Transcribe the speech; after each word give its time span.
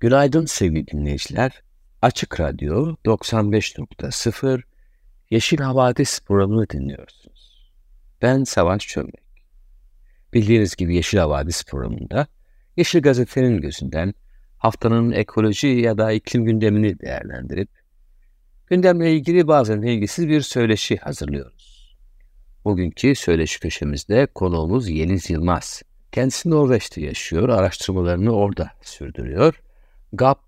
Günaydın 0.00 0.46
sevgili 0.46 0.86
dinleyiciler. 0.86 1.62
Açık 2.02 2.40
Radyo 2.40 2.96
95.0 3.04 4.62
Yeşil 5.30 5.58
Havadis 5.58 6.20
programını 6.20 6.68
dinliyorsunuz. 6.68 7.70
Ben 8.22 8.44
Savaş 8.44 8.86
Çömlek. 8.86 9.22
Bildiğiniz 10.32 10.76
gibi 10.76 10.96
Yeşil 10.96 11.18
Havadis 11.18 11.64
programında 11.64 12.26
Yeşil 12.76 13.02
Gazete'nin 13.02 13.60
gözünden 13.60 14.14
haftanın 14.58 15.12
ekoloji 15.12 15.66
ya 15.66 15.98
da 15.98 16.12
iklim 16.12 16.44
gündemini 16.44 17.00
değerlendirip 17.00 17.68
gündemle 18.66 19.12
ilgili 19.12 19.48
bazen 19.48 19.82
ilgisiz 19.82 20.28
bir 20.28 20.40
söyleşi 20.40 20.96
hazırlıyoruz. 20.96 21.96
Bugünkü 22.64 23.14
söyleşi 23.14 23.60
köşemizde 23.60 24.26
konuğumuz 24.26 24.88
Yeliz 24.88 25.30
Yılmaz. 25.30 25.82
Kendisi 26.12 26.50
Norveç'te 26.50 27.00
yaşıyor, 27.00 27.48
araştırmalarını 27.48 28.32
orada 28.32 28.70
sürdürüyor 28.82 29.60
GAP, 30.12 30.38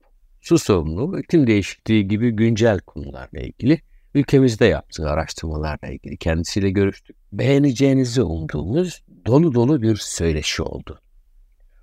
su 0.40 0.58
sorumluluğu, 0.58 1.18
iklim 1.18 1.46
değişikliği 1.46 2.08
gibi 2.08 2.30
güncel 2.30 2.78
konularla 2.78 3.40
ilgili 3.40 3.80
ülkemizde 4.14 4.64
yaptığı 4.64 5.10
araştırmalarla 5.10 5.88
ilgili 5.88 6.16
kendisiyle 6.16 6.70
görüştük. 6.70 7.16
Beğeneceğinizi 7.32 8.22
umduğumuz 8.22 9.02
dolu 9.26 9.54
dolu 9.54 9.82
bir 9.82 9.96
söyleşi 9.96 10.62
oldu. 10.62 11.00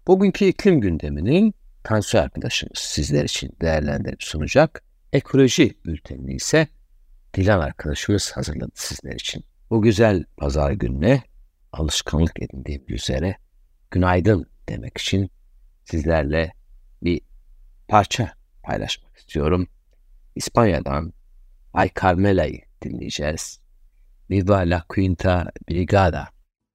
Bugünkü 0.07 0.45
iklim 0.45 0.81
gündeminin 0.81 1.53
Tansu 1.83 2.19
arkadaşımız 2.19 2.77
sizler 2.79 3.23
için 3.23 3.51
değerlendirip 3.61 4.23
sunacak. 4.23 4.83
Ekoloji 5.13 5.77
bültenini 5.85 6.35
ise 6.35 6.67
Dilan 7.33 7.59
arkadaşımız 7.59 8.31
hazırladı 8.31 8.71
sizler 8.73 9.13
için. 9.13 9.43
Bu 9.69 9.81
güzel 9.81 10.23
pazar 10.37 10.71
gününe 10.71 11.23
alışkanlık 11.71 12.43
edindiğim 12.43 12.83
üzere 12.87 13.37
günaydın 13.91 14.45
demek 14.69 14.97
için 14.97 15.31
sizlerle 15.85 16.53
bir 17.03 17.21
parça 17.89 18.31
paylaşmak 18.63 19.17
istiyorum. 19.17 19.67
İspanya'dan 20.35 21.13
Ay 21.73 21.89
Carmela'yı 22.01 22.61
dinleyeceğiz. 22.83 23.59
Viva 24.29 24.57
la 24.57 24.83
Quinta 24.89 25.51
Brigada. 25.69 26.27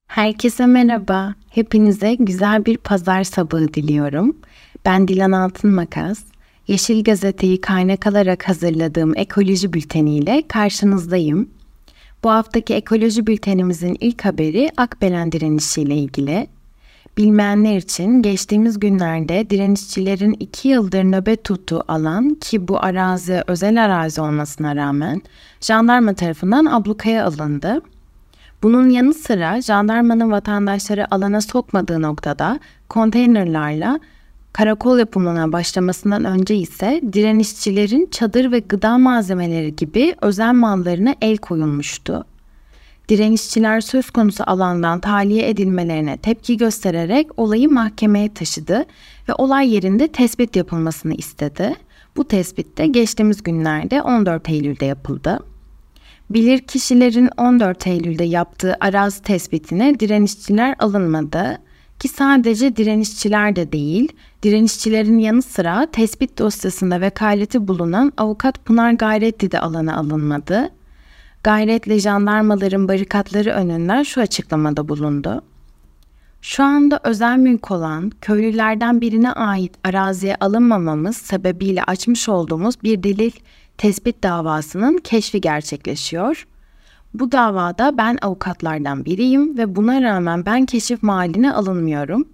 Herkese 0.06 0.66
merhaba. 0.66 1.34
Hepinize 1.50 2.14
güzel 2.14 2.66
bir 2.66 2.76
pazar 2.76 3.24
sabahı 3.24 3.74
diliyorum. 3.74 4.36
Ben 4.84 5.08
Dilan 5.08 5.32
Altın 5.32 5.74
Makas. 5.74 6.24
Yeşil 6.68 7.04
Gazete'yi 7.04 7.60
kaynak 7.60 8.06
alarak 8.06 8.48
hazırladığım 8.48 9.16
ekoloji 9.16 9.72
bülteniyle 9.72 10.42
karşınızdayım. 10.48 11.50
Bu 12.24 12.30
haftaki 12.30 12.74
ekoloji 12.74 13.26
bültenimizin 13.26 13.96
ilk 14.00 14.24
haberi 14.24 14.70
Akbelen 14.76 15.32
direnişiyle 15.32 15.94
ilgili. 15.94 16.46
Bilmeyenler 17.16 17.76
için 17.76 18.22
geçtiğimiz 18.22 18.80
günlerde 18.80 19.50
direnişçilerin 19.50 20.36
iki 20.40 20.68
yıldır 20.68 21.04
nöbet 21.04 21.44
tuttuğu 21.44 21.84
alan 21.88 22.34
ki 22.34 22.68
bu 22.68 22.84
arazi 22.84 23.42
özel 23.46 23.84
arazi 23.84 24.20
olmasına 24.20 24.76
rağmen 24.76 25.22
jandarma 25.60 26.14
tarafından 26.14 26.64
ablukaya 26.64 27.26
alındı. 27.26 27.80
Bunun 28.62 28.88
yanı 28.88 29.14
sıra 29.14 29.62
jandarmanın 29.62 30.30
vatandaşları 30.30 31.14
alana 31.14 31.40
sokmadığı 31.40 32.02
noktada 32.02 32.60
konteynerlarla 32.88 34.00
karakol 34.52 34.98
yapımına 34.98 35.52
başlamasından 35.52 36.24
önce 36.24 36.56
ise 36.56 37.00
direnişçilerin 37.12 38.08
çadır 38.10 38.52
ve 38.52 38.58
gıda 38.58 38.98
malzemeleri 38.98 39.76
gibi 39.76 40.14
özel 40.20 40.52
mallarına 40.52 41.14
el 41.20 41.36
koyulmuştu 41.36 42.24
direnişçiler 43.08 43.80
söz 43.80 44.10
konusu 44.10 44.44
alandan 44.46 45.00
tahliye 45.00 45.48
edilmelerine 45.48 46.16
tepki 46.16 46.56
göstererek 46.56 47.38
olayı 47.38 47.70
mahkemeye 47.70 48.34
taşıdı 48.34 48.84
ve 49.28 49.34
olay 49.34 49.74
yerinde 49.74 50.08
tespit 50.08 50.56
yapılmasını 50.56 51.14
istedi. 51.14 51.74
Bu 52.16 52.24
tespit 52.28 52.78
de 52.78 52.86
geçtiğimiz 52.86 53.42
günlerde 53.42 54.02
14 54.02 54.48
Eylül'de 54.48 54.84
yapıldı. 54.84 55.38
Bilir 56.30 56.58
kişilerin 56.58 57.30
14 57.36 57.86
Eylül'de 57.86 58.24
yaptığı 58.24 58.76
arazi 58.80 59.22
tespitine 59.22 60.00
direnişçiler 60.00 60.74
alınmadı 60.78 61.58
ki 61.98 62.08
sadece 62.08 62.76
direnişçiler 62.76 63.56
de 63.56 63.72
değil, 63.72 64.12
direnişçilerin 64.42 65.18
yanı 65.18 65.42
sıra 65.42 65.86
tespit 65.92 66.38
dosyasında 66.38 67.00
vekaleti 67.00 67.68
bulunan 67.68 68.12
avukat 68.16 68.64
Pınar 68.64 68.92
Gayretli 68.92 69.50
de 69.50 69.60
alana 69.60 69.96
alınmadı 69.96 70.70
gayretle 71.44 71.98
jandarmaların 71.98 72.88
barikatları 72.88 73.50
önünden 73.50 74.02
şu 74.02 74.20
açıklamada 74.20 74.88
bulundu. 74.88 75.42
Şu 76.42 76.64
anda 76.64 77.00
özel 77.04 77.38
mülk 77.38 77.70
olan 77.70 78.10
köylülerden 78.20 79.00
birine 79.00 79.32
ait 79.32 79.72
araziye 79.84 80.36
alınmamamız 80.36 81.16
sebebiyle 81.16 81.84
açmış 81.84 82.28
olduğumuz 82.28 82.82
bir 82.82 83.02
delil 83.02 83.32
tespit 83.78 84.22
davasının 84.22 84.98
keşfi 84.98 85.40
gerçekleşiyor. 85.40 86.46
Bu 87.14 87.32
davada 87.32 87.98
ben 87.98 88.18
avukatlardan 88.22 89.04
biriyim 89.04 89.58
ve 89.58 89.76
buna 89.76 90.02
rağmen 90.02 90.46
ben 90.46 90.66
keşif 90.66 91.02
mahalline 91.02 91.52
alınmıyorum 91.52 92.28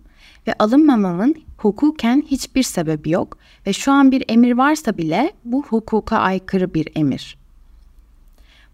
ve 0.46 0.54
alınmamamın 0.58 1.34
hukuken 1.56 2.22
hiçbir 2.26 2.62
sebebi 2.62 3.10
yok 3.10 3.38
ve 3.66 3.72
şu 3.72 3.92
an 3.92 4.10
bir 4.10 4.24
emir 4.28 4.52
varsa 4.52 4.96
bile 4.96 5.32
bu 5.44 5.62
hukuka 5.62 6.18
aykırı 6.18 6.74
bir 6.74 6.88
emir. 6.94 7.39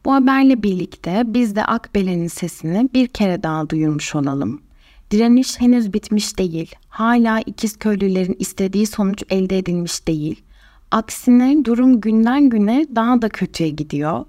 Bu 0.06 0.14
haberle 0.14 0.62
birlikte 0.62 1.22
biz 1.26 1.56
de 1.56 1.64
Akbelen'in 1.64 2.26
sesini 2.26 2.88
bir 2.94 3.06
kere 3.06 3.42
daha 3.42 3.70
duyurmuş 3.70 4.14
olalım. 4.14 4.62
Direniş 5.10 5.60
henüz 5.60 5.92
bitmiş 5.92 6.38
değil. 6.38 6.74
Hala 6.88 7.40
ikiz 7.40 7.76
köylülerin 7.76 8.36
istediği 8.38 8.86
sonuç 8.86 9.22
elde 9.30 9.58
edilmiş 9.58 10.06
değil. 10.06 10.42
Aksine 10.90 11.64
durum 11.64 12.00
günden 12.00 12.48
güne 12.50 12.86
daha 12.94 13.22
da 13.22 13.28
kötüye 13.28 13.70
gidiyor. 13.70 14.24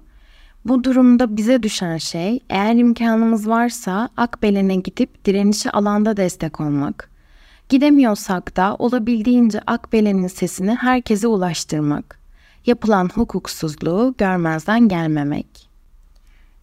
Bu 0.64 0.84
durumda 0.84 1.36
bize 1.36 1.62
düşen 1.62 1.96
şey 1.96 2.40
eğer 2.50 2.74
imkanımız 2.74 3.48
varsa 3.48 4.08
Akbelen'e 4.16 4.76
gidip 4.76 5.24
direnişi 5.24 5.70
alanda 5.70 6.16
destek 6.16 6.60
olmak. 6.60 7.10
Gidemiyorsak 7.68 8.56
da 8.56 8.76
olabildiğince 8.78 9.60
Akbelen'in 9.66 10.28
sesini 10.28 10.74
herkese 10.74 11.26
ulaştırmak. 11.26 12.18
Yapılan 12.66 13.10
hukuksuzluğu 13.14 14.14
görmezden 14.18 14.88
gelmemek. 14.88 15.57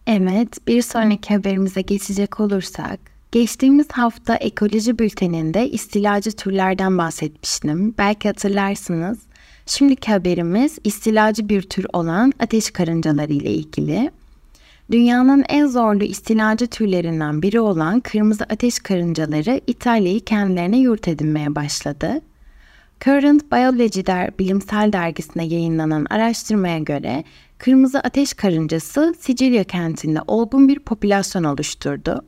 Evet, 0.06 0.66
bir 0.66 0.82
sonraki 0.82 1.34
haberimize 1.34 1.80
geçecek 1.80 2.40
olursak, 2.40 3.00
geçtiğimiz 3.32 3.90
hafta 3.90 4.36
ekoloji 4.36 4.98
bülteninde 4.98 5.70
istilacı 5.70 6.32
türlerden 6.32 6.98
bahsetmiştim. 6.98 7.94
Belki 7.98 8.28
hatırlarsınız. 8.28 9.18
Şimdiki 9.66 10.12
haberimiz 10.12 10.78
istilacı 10.84 11.48
bir 11.48 11.62
tür 11.62 11.86
olan 11.92 12.32
ateş 12.38 12.70
karıncaları 12.70 13.32
ile 13.32 13.50
ilgili. 13.50 14.10
Dünyanın 14.90 15.44
en 15.48 15.66
zorlu 15.66 16.04
istilacı 16.04 16.66
türlerinden 16.66 17.42
biri 17.42 17.60
olan 17.60 18.00
kırmızı 18.00 18.44
ateş 18.44 18.78
karıncaları 18.78 19.60
İtalya'yı 19.66 20.20
kendilerine 20.20 20.78
yurt 20.78 21.08
edinmeye 21.08 21.54
başladı. 21.54 22.20
Current 23.00 23.52
Biology 23.52 24.06
der 24.06 24.38
bilimsel 24.38 24.92
dergisine 24.92 25.44
yayınlanan 25.46 26.06
araştırmaya 26.10 26.78
göre 26.78 27.24
kırmızı 27.58 28.00
ateş 28.00 28.34
karıncası 28.34 29.14
Sicilya 29.20 29.64
kentinde 29.64 30.20
olgun 30.26 30.68
bir 30.68 30.78
popülasyon 30.78 31.44
oluşturdu. 31.44 32.24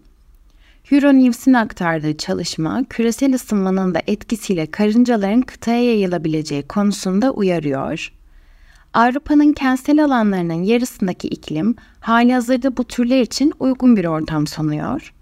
Euronews'in 0.91 1.53
aktardığı 1.53 2.17
çalışma 2.17 2.85
küresel 2.85 3.35
ısınmanın 3.35 3.95
da 3.95 4.03
etkisiyle 4.07 4.67
karıncaların 4.67 5.43
kıtaya 5.43 5.85
yayılabileceği 5.85 6.63
konusunda 6.63 7.31
uyarıyor. 7.31 8.13
Avrupa'nın 8.95 9.53
kentsel 9.53 10.05
alanlarının 10.05 10.63
yarısındaki 10.63 11.29
iklim 11.29 11.77
hali 12.01 12.33
hazırda 12.33 12.77
bu 12.77 12.85
türler 12.85 13.21
için 13.21 13.53
uygun 13.61 13.97
bir 13.97 14.05
ortam 14.05 14.47
sunuyor. 14.47 15.15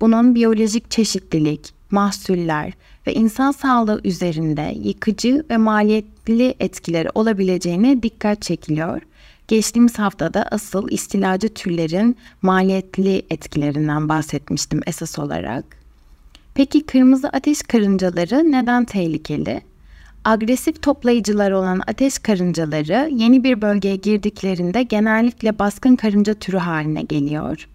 Bunun 0.00 0.34
biyolojik 0.34 0.90
çeşitlilik, 0.90 1.74
mahsuller 1.90 2.72
ve 3.06 3.14
insan 3.14 3.50
sağlığı 3.50 4.00
üzerinde 4.04 4.74
yıkıcı 4.82 5.44
ve 5.50 5.56
maliyetli 5.56 6.54
etkileri 6.60 7.08
olabileceğine 7.14 8.02
dikkat 8.02 8.42
çekiliyor. 8.42 9.02
Geçtiğimiz 9.52 9.98
haftada 9.98 10.42
asıl 10.50 10.88
istilacı 10.90 11.54
türlerin 11.54 12.16
maliyetli 12.42 13.22
etkilerinden 13.30 14.08
bahsetmiştim 14.08 14.80
esas 14.86 15.18
olarak. 15.18 15.64
Peki 16.54 16.86
kırmızı 16.86 17.28
ateş 17.28 17.62
karıncaları 17.62 18.52
neden 18.52 18.84
tehlikeli? 18.84 19.62
Agresif 20.24 20.82
toplayıcılar 20.82 21.50
olan 21.50 21.80
ateş 21.86 22.18
karıncaları 22.18 23.10
yeni 23.12 23.44
bir 23.44 23.62
bölgeye 23.62 23.96
girdiklerinde 23.96 24.82
genellikle 24.82 25.58
baskın 25.58 25.96
karınca 25.96 26.34
türü 26.34 26.56
haline 26.58 27.02
geliyor. 27.02 27.68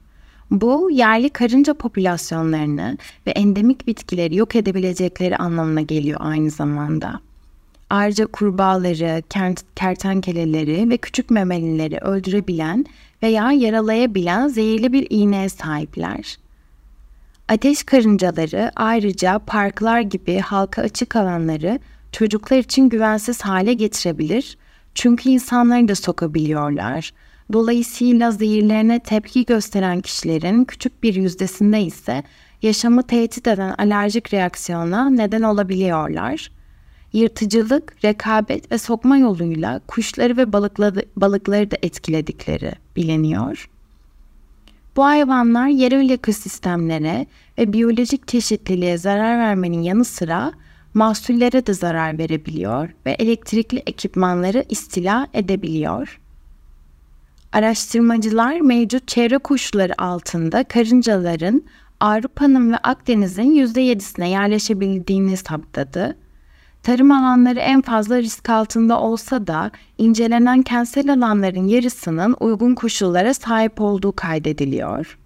Bu 0.51 0.91
yerli 0.91 1.29
karınca 1.29 1.73
popülasyonlarını 1.73 2.97
ve 3.27 3.31
endemik 3.31 3.87
bitkileri 3.87 4.35
yok 4.35 4.55
edebilecekleri 4.55 5.37
anlamına 5.37 5.81
geliyor 5.81 6.19
aynı 6.23 6.49
zamanda. 6.49 7.26
Ayrıca 7.89 8.25
kurbağaları, 8.25 9.21
kertenkeleleri 9.75 10.89
ve 10.89 10.97
küçük 10.97 11.29
memelileri 11.29 11.97
öldürebilen 11.97 12.85
veya 13.23 13.51
yaralayabilen 13.51 14.47
zehirli 14.47 14.93
bir 14.93 15.07
iğneye 15.09 15.49
sahipler. 15.49 16.37
Ateş 17.47 17.83
karıncaları 17.83 18.71
ayrıca 18.75 19.39
parklar 19.39 20.01
gibi 20.01 20.39
halka 20.39 20.81
açık 20.81 21.15
alanları 21.15 21.79
çocuklar 22.11 22.57
için 22.57 22.89
güvensiz 22.89 23.41
hale 23.41 23.73
getirebilir 23.73 24.57
çünkü 24.95 25.29
insanları 25.29 25.87
da 25.87 25.95
sokabiliyorlar. 25.95 27.13
Dolayısıyla 27.53 28.31
zehirlerine 28.31 28.99
tepki 28.99 29.45
gösteren 29.45 30.01
kişilerin 30.01 30.65
küçük 30.65 31.03
bir 31.03 31.15
yüzdesinde 31.15 31.81
ise 31.81 32.23
yaşamı 32.61 33.03
tehdit 33.03 33.47
eden 33.47 33.75
alerjik 33.77 34.33
reaksiyona 34.33 35.09
neden 35.09 35.41
olabiliyorlar. 35.41 36.51
Yırtıcılık, 37.13 38.03
rekabet 38.05 38.71
ve 38.71 38.77
sokma 38.77 39.17
yoluyla 39.17 39.81
kuşları 39.87 40.37
ve 40.37 40.53
balıkları, 40.53 41.05
balıkları 41.15 41.71
da 41.71 41.75
etkiledikleri 41.81 42.71
biliniyor. 42.95 43.69
Bu 44.95 45.05
hayvanlar 45.05 45.67
yerel 45.67 46.09
ekosistemlere 46.09 47.25
ve 47.57 47.73
biyolojik 47.73 48.27
çeşitliliğe 48.27 48.97
zarar 48.97 49.39
vermenin 49.39 49.81
yanı 49.81 50.05
sıra 50.05 50.53
mahsullere 50.93 51.65
de 51.65 51.73
zarar 51.73 52.17
verebiliyor 52.17 52.89
ve 53.05 53.11
elektrikli 53.11 53.77
ekipmanları 53.77 54.65
istila 54.69 55.27
edebiliyor. 55.33 56.19
Araştırmacılar 57.53 58.59
mevcut 58.59 59.07
çevre 59.07 59.37
koşulları 59.37 60.01
altında 60.01 60.63
karıncaların 60.63 61.63
Avrupa'nın 61.99 62.71
ve 62.71 62.77
Akdeniz'in 62.77 63.55
%7'sine 63.55 64.29
yerleşebildiğini 64.29 65.37
saptadı. 65.37 66.17
Tarım 66.87 67.11
alanları 67.11 67.59
en 67.59 67.81
fazla 67.81 68.17
risk 68.21 68.49
altında 68.49 68.99
olsa 69.01 69.47
da 69.47 69.71
incelenen 69.97 70.61
kentsel 70.61 71.13
alanların 71.13 71.67
yarısının 71.67 72.35
uygun 72.39 72.75
koşullara 72.75 73.33
sahip 73.33 73.81
olduğu 73.81 74.11
kaydediliyor. 74.11 75.17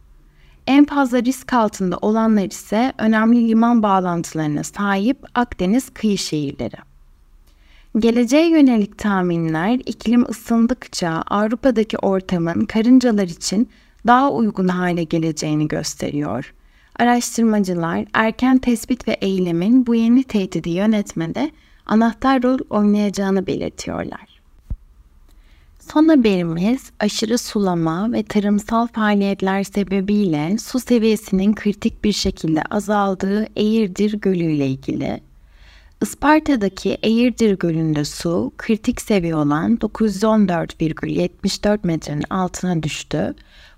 En 0.67 0.85
fazla 0.85 1.23
risk 1.23 1.53
altında 1.53 1.97
olanlar 2.01 2.45
ise 2.45 2.93
önemli 2.97 3.47
liman 3.47 3.83
bağlantılarına 3.83 4.63
sahip 4.63 5.17
Akdeniz 5.35 5.89
kıyı 5.89 6.17
şehirleri. 6.17 6.77
Geleceğe 7.99 8.49
yönelik 8.49 8.97
tahminler 8.97 9.79
iklim 9.85 10.25
ısındıkça 10.29 11.23
Avrupa'daki 11.27 11.97
ortamın 11.97 12.65
karıncalar 12.65 13.27
için 13.27 13.69
daha 14.07 14.31
uygun 14.31 14.67
hale 14.67 15.03
geleceğini 15.03 15.67
gösteriyor. 15.67 16.53
Araştırmacılar 16.99 18.05
erken 18.13 18.57
tespit 18.57 19.07
ve 19.07 19.11
eylemin 19.11 19.87
bu 19.87 19.95
yeni 19.95 20.23
tehdidi 20.23 20.69
yönetmede 20.69 21.51
anahtar 21.85 22.43
rol 22.43 22.59
oynayacağını 22.69 23.47
belirtiyorlar. 23.47 24.41
Son 25.79 26.07
haberimiz 26.07 26.91
aşırı 26.99 27.37
sulama 27.37 28.11
ve 28.11 28.23
tarımsal 28.23 28.87
faaliyetler 28.87 29.63
sebebiyle 29.63 30.57
su 30.57 30.79
seviyesinin 30.79 31.55
kritik 31.55 32.03
bir 32.03 32.11
şekilde 32.11 32.61
azaldığı 32.61 33.47
Eğirdir 33.55 34.13
Gölü 34.13 34.43
ile 34.43 34.67
ilgili. 34.67 35.21
Isparta'daki 36.01 36.97
Eğirdir 37.03 37.57
Gölü'nde 37.57 38.05
su 38.05 38.51
kritik 38.57 39.01
seviye 39.01 39.35
olan 39.35 39.75
914,74 39.75 41.79
metrenin 41.83 42.23
altına 42.29 42.83
düştü. 42.83 43.35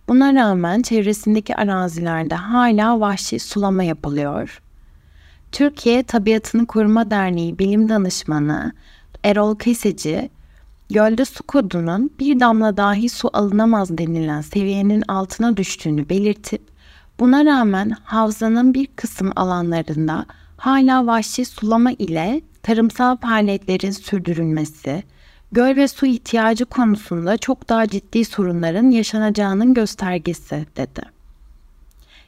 Buna 0.08 0.34
rağmen 0.34 0.82
çevresindeki 0.82 1.56
arazilerde 1.56 2.36
hala 2.36 3.00
vahşi 3.00 3.40
sulama 3.40 3.84
yapılıyor. 3.84 4.62
Türkiye 5.52 6.04
Tabiatını 6.04 6.66
Koruma 6.66 7.12
Derneği 7.12 7.60
Bilim 7.60 7.90
Danışmanı 7.90 8.74
Erol 9.24 9.58
Keseci, 9.58 10.30
gölde 10.90 11.26
su 11.26 11.44
kodunun 11.44 12.12
bir 12.20 12.40
damla 12.40 12.78
dahi 12.78 13.10
su 13.10 13.30
alınamaz 13.34 13.98
denilen 13.98 14.42
seviyenin 14.42 15.04
altına 15.08 15.58
düştüğünü 15.58 16.10
belirtip, 16.10 16.62
buna 17.20 17.46
rağmen 17.46 17.90
havzanın 18.04 18.74
bir 18.74 18.88
kısım 18.88 19.32
alanlarında 19.36 20.26
hala 20.58 21.08
vahşi 21.08 21.46
sulama 21.46 21.92
ile 21.92 22.42
tarımsal 22.64 23.18
faaliyetlerin 23.18 23.92
sürdürülmesi, 23.92 25.04
göl 25.54 25.76
ve 25.76 25.88
su 25.88 26.06
ihtiyacı 26.06 26.66
konusunda 26.66 27.38
çok 27.38 27.70
daha 27.70 27.88
ciddi 27.88 28.26
sorunların 28.26 28.92
yaşanacağının 28.92 29.74
göstergesi 29.74 30.66
dedi. 30.78 31.02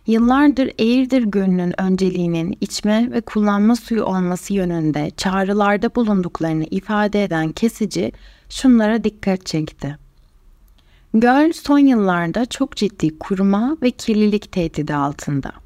Yıllardır 0.08 0.72
Eğirdir 0.78 1.24
Gölü'nün 1.24 1.82
önceliğinin 1.82 2.58
içme 2.62 3.12
ve 3.12 3.22
kullanma 3.22 3.76
suyu 3.76 4.04
olması 4.04 4.54
yönünde 4.54 5.12
çağrılarda 5.18 5.96
bulunduklarını 5.96 6.64
ifade 6.64 7.24
eden 7.24 7.52
kesici 7.52 8.12
şunlara 8.50 9.04
dikkat 9.04 9.46
çekti. 9.46 9.98
Göl 11.14 11.52
son 11.52 11.80
yıllarda 11.80 12.46
çok 12.46 12.76
ciddi 12.76 13.20
kuruma 13.20 13.78
ve 13.82 13.92
kirlilik 13.92 14.52
tehdidi 14.52 14.96
altında. 14.96 15.65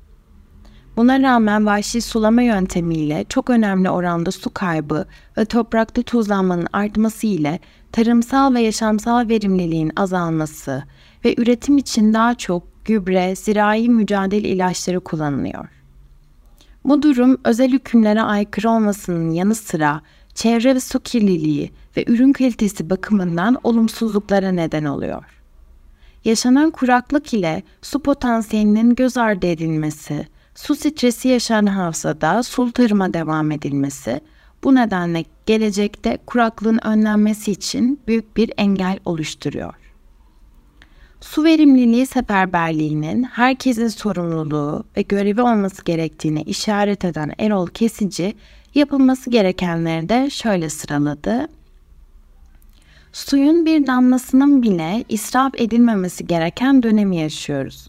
Buna 1.00 1.22
rağmen 1.22 1.66
vahşi 1.66 2.02
sulama 2.02 2.42
yöntemiyle 2.42 3.26
çok 3.30 3.50
önemli 3.50 3.90
oranda 3.90 4.32
su 4.32 4.54
kaybı 4.54 5.06
ve 5.38 5.46
toprakta 5.46 6.02
tuzlanmanın 6.02 6.68
artması 6.74 7.28
ile 7.28 7.60
tarımsal 7.92 8.54
ve 8.54 8.62
yaşamsal 8.62 9.30
verimliliğin 9.30 9.92
azalması 9.96 10.84
ve 11.26 11.36
üretim 11.38 11.78
için 11.78 12.14
daha 12.14 12.36
çok 12.36 12.86
gübre, 12.86 13.36
zirai 13.36 13.90
mücadele 13.90 14.48
ilaçları 14.48 15.00
kullanılıyor. 15.00 15.68
Bu 16.86 17.02
durum 17.02 17.38
özel 17.44 17.72
hükümlere 17.72 18.22
aykırı 18.22 18.70
olmasının 18.70 19.32
yanı 19.32 19.56
sıra 19.56 20.02
çevre 20.34 20.76
ve 20.76 20.80
su 20.80 21.00
kirliliği 21.00 21.72
ve 21.98 22.06
ürün 22.08 22.34
kalitesi 22.34 22.90
bakımından 22.90 23.58
olumsuzluklara 23.64 24.52
neden 24.52 24.86
oluyor. 24.86 25.24
Yaşanan 26.26 26.72
kuraklık 26.72 27.34
ile 27.34 27.64
su 27.82 28.00
potansiyelinin 28.00 28.96
göz 28.96 29.18
ardı 29.18 29.48
edilmesi, 29.48 30.28
su 30.60 30.76
stresi 30.76 31.28
yaşanan 31.28 31.66
havzada 31.66 32.44
sul 32.44 32.72
tarıma 32.72 33.14
devam 33.14 33.52
edilmesi, 33.52 34.22
bu 34.64 34.76
nedenle 34.76 35.26
gelecekte 35.46 36.18
kuraklığın 36.26 36.80
önlenmesi 36.84 37.52
için 37.52 38.00
büyük 38.08 38.38
bir 38.38 38.52
engel 38.58 39.00
oluşturuyor. 39.06 39.74
Su 41.22 41.44
verimliliği 41.44 42.06
seferberliğinin 42.06 43.24
herkesin 43.24 43.88
sorumluluğu 43.88 44.84
ve 44.98 45.02
görevi 45.02 45.42
olması 45.42 45.84
gerektiğini 45.84 46.42
işaret 46.42 47.06
eden 47.06 47.32
Erol 47.40 47.68
Kesici, 47.68 48.34
yapılması 48.76 49.30
gerekenleri 49.30 50.10
de 50.10 50.30
şöyle 50.30 50.70
sıraladı. 50.70 51.48
Suyun 53.14 53.66
bir 53.66 53.88
damlasının 53.88 54.64
bile 54.64 55.04
israf 55.10 55.54
edilmemesi 55.58 56.28
gereken 56.28 56.84
dönemi 56.84 57.18
yaşıyoruz. 57.18 57.89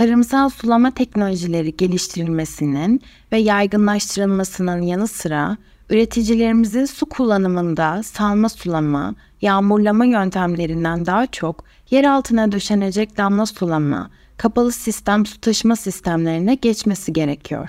Tarımsal 0.00 0.48
sulama 0.48 0.90
teknolojileri 0.90 1.76
geliştirilmesinin 1.76 3.02
ve 3.32 3.38
yaygınlaştırılmasının 3.38 4.82
yanı 4.82 5.06
sıra 5.08 5.56
üreticilerimizin 5.90 6.84
su 6.84 7.06
kullanımında 7.06 8.02
salma 8.02 8.48
sulama, 8.48 9.14
yağmurlama 9.40 10.04
yöntemlerinden 10.04 11.06
daha 11.06 11.26
çok 11.26 11.64
yer 11.90 12.04
altına 12.04 12.52
döşenecek 12.52 13.16
damla 13.16 13.46
sulama, 13.46 14.10
kapalı 14.36 14.72
sistem 14.72 15.26
su 15.26 15.40
taşıma 15.40 15.76
sistemlerine 15.76 16.54
geçmesi 16.54 17.12
gerekiyor. 17.12 17.68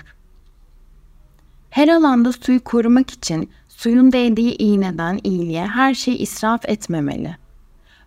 Her 1.70 1.88
alanda 1.88 2.32
suyu 2.32 2.64
korumak 2.64 3.10
için 3.10 3.50
suyun 3.68 4.12
değdiği 4.12 4.56
iğneden 4.56 5.20
iyiliğe 5.24 5.66
her 5.66 5.94
şeyi 5.94 6.18
israf 6.18 6.68
etmemeli. 6.68 7.41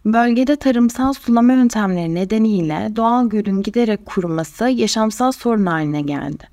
Bölgede 0.05 0.55
tarımsal 0.55 1.13
sulama 1.13 1.53
yöntemleri 1.53 2.15
nedeniyle 2.15 2.91
doğal 2.95 3.29
gölün 3.29 3.61
giderek 3.61 4.05
kuruması 4.05 4.65
yaşamsal 4.65 5.31
sorun 5.31 5.65
haline 5.65 6.01
geldi. 6.01 6.43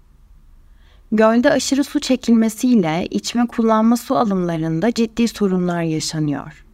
Gölde 1.12 1.50
aşırı 1.50 1.84
su 1.84 2.00
çekilmesiyle 2.00 3.06
içme 3.10 3.46
kullanma 3.46 3.96
su 3.96 4.16
alımlarında 4.16 4.94
ciddi 4.94 5.28
sorunlar 5.28 5.82
yaşanıyor. 5.82 6.64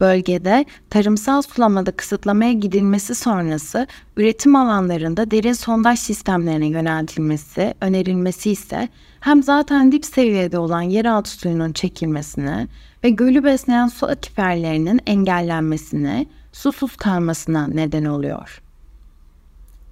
Bölgede 0.00 0.64
tarımsal 0.90 1.42
sulamada 1.42 1.90
kısıtlamaya 1.90 2.52
gidilmesi 2.52 3.14
sonrası 3.14 3.86
üretim 4.16 4.56
alanlarında 4.56 5.30
derin 5.30 5.52
sondaj 5.52 5.98
sistemlerine 5.98 6.66
yöneltilmesi 6.66 7.74
önerilmesi 7.80 8.50
ise 8.50 8.88
hem 9.20 9.42
zaten 9.42 9.92
dip 9.92 10.04
seviyede 10.04 10.58
olan 10.58 10.82
yeraltı 10.82 11.30
suyunun 11.30 11.72
çekilmesine 11.72 12.68
ve 13.04 13.10
gölü 13.10 13.44
besleyen 13.44 13.86
su 13.86 14.06
akiferlerinin 14.06 15.00
engellenmesine, 15.06 16.26
susuz 16.52 16.96
kalmasına 16.96 17.66
neden 17.66 18.04
oluyor. 18.04 18.62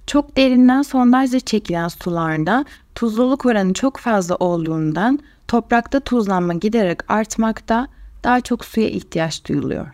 Çok 0.07 0.37
derinden 0.37 0.81
sondajla 0.81 1.39
çekilen 1.39 1.87
sularda 1.87 2.65
Tuzluluk 2.95 3.45
oranı 3.45 3.73
çok 3.73 3.97
fazla 3.97 4.35
olduğundan 4.35 5.19
toprakta 5.47 5.99
tuzlanma 5.99 6.53
giderek 6.53 7.11
artmakta, 7.11 7.87
daha 8.23 8.41
çok 8.41 8.65
suya 8.65 8.89
ihtiyaç 8.89 9.47
duyuluyor. 9.47 9.87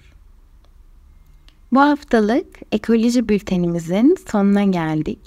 Bu 1.72 1.80
haftalık 1.80 2.46
ekoloji 2.72 3.30
bültenimizin 3.30 4.18
sonuna 4.32 4.64
geldik. 4.64 5.20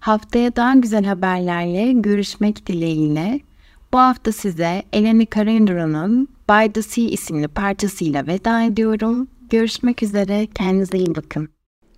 Haftaya 0.00 0.56
daha 0.56 0.74
güzel 0.74 1.04
haberlerle 1.04 1.92
görüşmek 1.92 2.66
dileğiyle. 2.66 3.40
Bu 3.92 3.98
hafta 3.98 4.32
size 4.32 4.82
Eleni 4.92 5.26
Karendro'nun 5.26 6.28
By 6.50 6.72
the 6.72 6.82
Sea 6.82 7.04
isimli 7.04 7.48
parçasıyla 7.48 8.26
veda 8.26 8.62
ediyorum. 8.62 9.28
Görüşmek 9.50 10.02
üzere, 10.02 10.48
kendinize 10.54 10.98
iyi 10.98 11.14
bakın. 11.14 11.48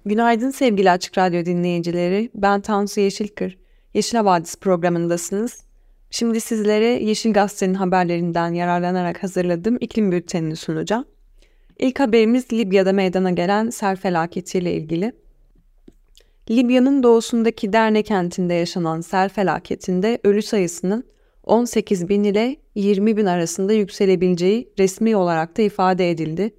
Günaydın 0.07 0.51
sevgili 0.51 0.91
Açık 0.91 1.19
Radyo 1.19 1.45
dinleyicileri. 1.45 2.31
Ben 2.35 2.61
Tansu 2.61 3.01
Yeşilkır. 3.01 3.59
Yeşil 3.95 4.17
Havadis 4.17 4.57
programındasınız. 4.57 5.65
Şimdi 6.11 6.41
sizlere 6.41 6.87
Yeşil 6.87 7.33
Gazete'nin 7.33 7.75
haberlerinden 7.75 8.55
yararlanarak 8.55 9.23
hazırladığım 9.23 9.77
iklim 9.81 10.13
bültenini 10.13 10.57
sunacağım. 10.57 11.05
İlk 11.79 12.01
haberimiz 12.01 12.53
Libya'da 12.53 12.93
meydana 12.93 13.31
gelen 13.31 13.71
sel 13.71 13.97
felaketiyle 13.97 14.75
ilgili. 14.75 15.13
Libya'nın 16.51 17.03
doğusundaki 17.03 17.73
Derne 17.73 18.03
kentinde 18.03 18.55
yaşanan 18.55 19.01
sel 19.01 19.29
felaketinde 19.29 20.19
ölü 20.25 20.43
sayısının 20.43 21.14
18 21.47 22.09
bin 22.09 22.25
ile 22.25 22.57
20 22.75 23.17
bin 23.17 23.27
arasında 23.27 23.73
yükselebileceği 23.73 24.73
resmi 24.79 25.17
olarak 25.17 25.59
da 25.59 25.63
ifade 25.63 26.11
edildi. 26.11 26.55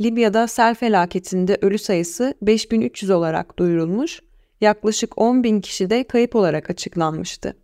Libya'da 0.00 0.46
sel 0.46 0.74
felaketinde 0.74 1.58
ölü 1.62 1.78
sayısı 1.78 2.34
5300 2.42 3.10
olarak 3.10 3.58
duyurulmuş, 3.58 4.20
yaklaşık 4.60 5.18
10 5.18 5.44
bin 5.44 5.60
kişi 5.60 5.90
de 5.90 6.04
kayıp 6.04 6.36
olarak 6.36 6.70
açıklanmıştı. 6.70 7.56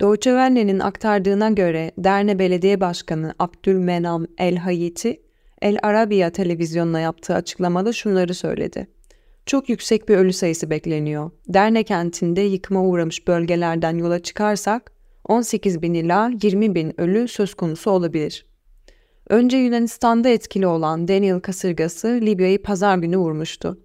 Deutsche 0.00 0.82
aktardığına 0.82 1.50
göre 1.50 1.92
Derne 1.98 2.38
Belediye 2.38 2.80
Başkanı 2.80 3.34
Abdülmenam 3.38 4.26
El 4.38 4.56
Hayiti, 4.56 5.20
El 5.62 5.78
Arabiya 5.82 6.30
televizyonuna 6.30 7.00
yaptığı 7.00 7.34
açıklamada 7.34 7.92
şunları 7.92 8.34
söyledi. 8.34 8.88
Çok 9.46 9.68
yüksek 9.68 10.08
bir 10.08 10.16
ölü 10.16 10.32
sayısı 10.32 10.70
bekleniyor. 10.70 11.30
Derne 11.48 11.82
kentinde 11.82 12.40
yıkıma 12.40 12.82
uğramış 12.82 13.28
bölgelerden 13.28 13.98
yola 13.98 14.18
çıkarsak 14.18 14.97
18 15.28 15.82
bin 15.82 15.94
ila 15.94 16.30
20 16.42 16.74
bin 16.74 17.00
ölü 17.00 17.28
söz 17.28 17.54
konusu 17.54 17.90
olabilir. 17.90 18.46
Önce 19.28 19.56
Yunanistan'da 19.56 20.28
etkili 20.28 20.66
olan 20.66 21.08
Daniel 21.08 21.40
kasırgası 21.40 22.08
Libya'yı 22.08 22.62
pazar 22.62 22.98
günü 22.98 23.16
vurmuştu. 23.16 23.78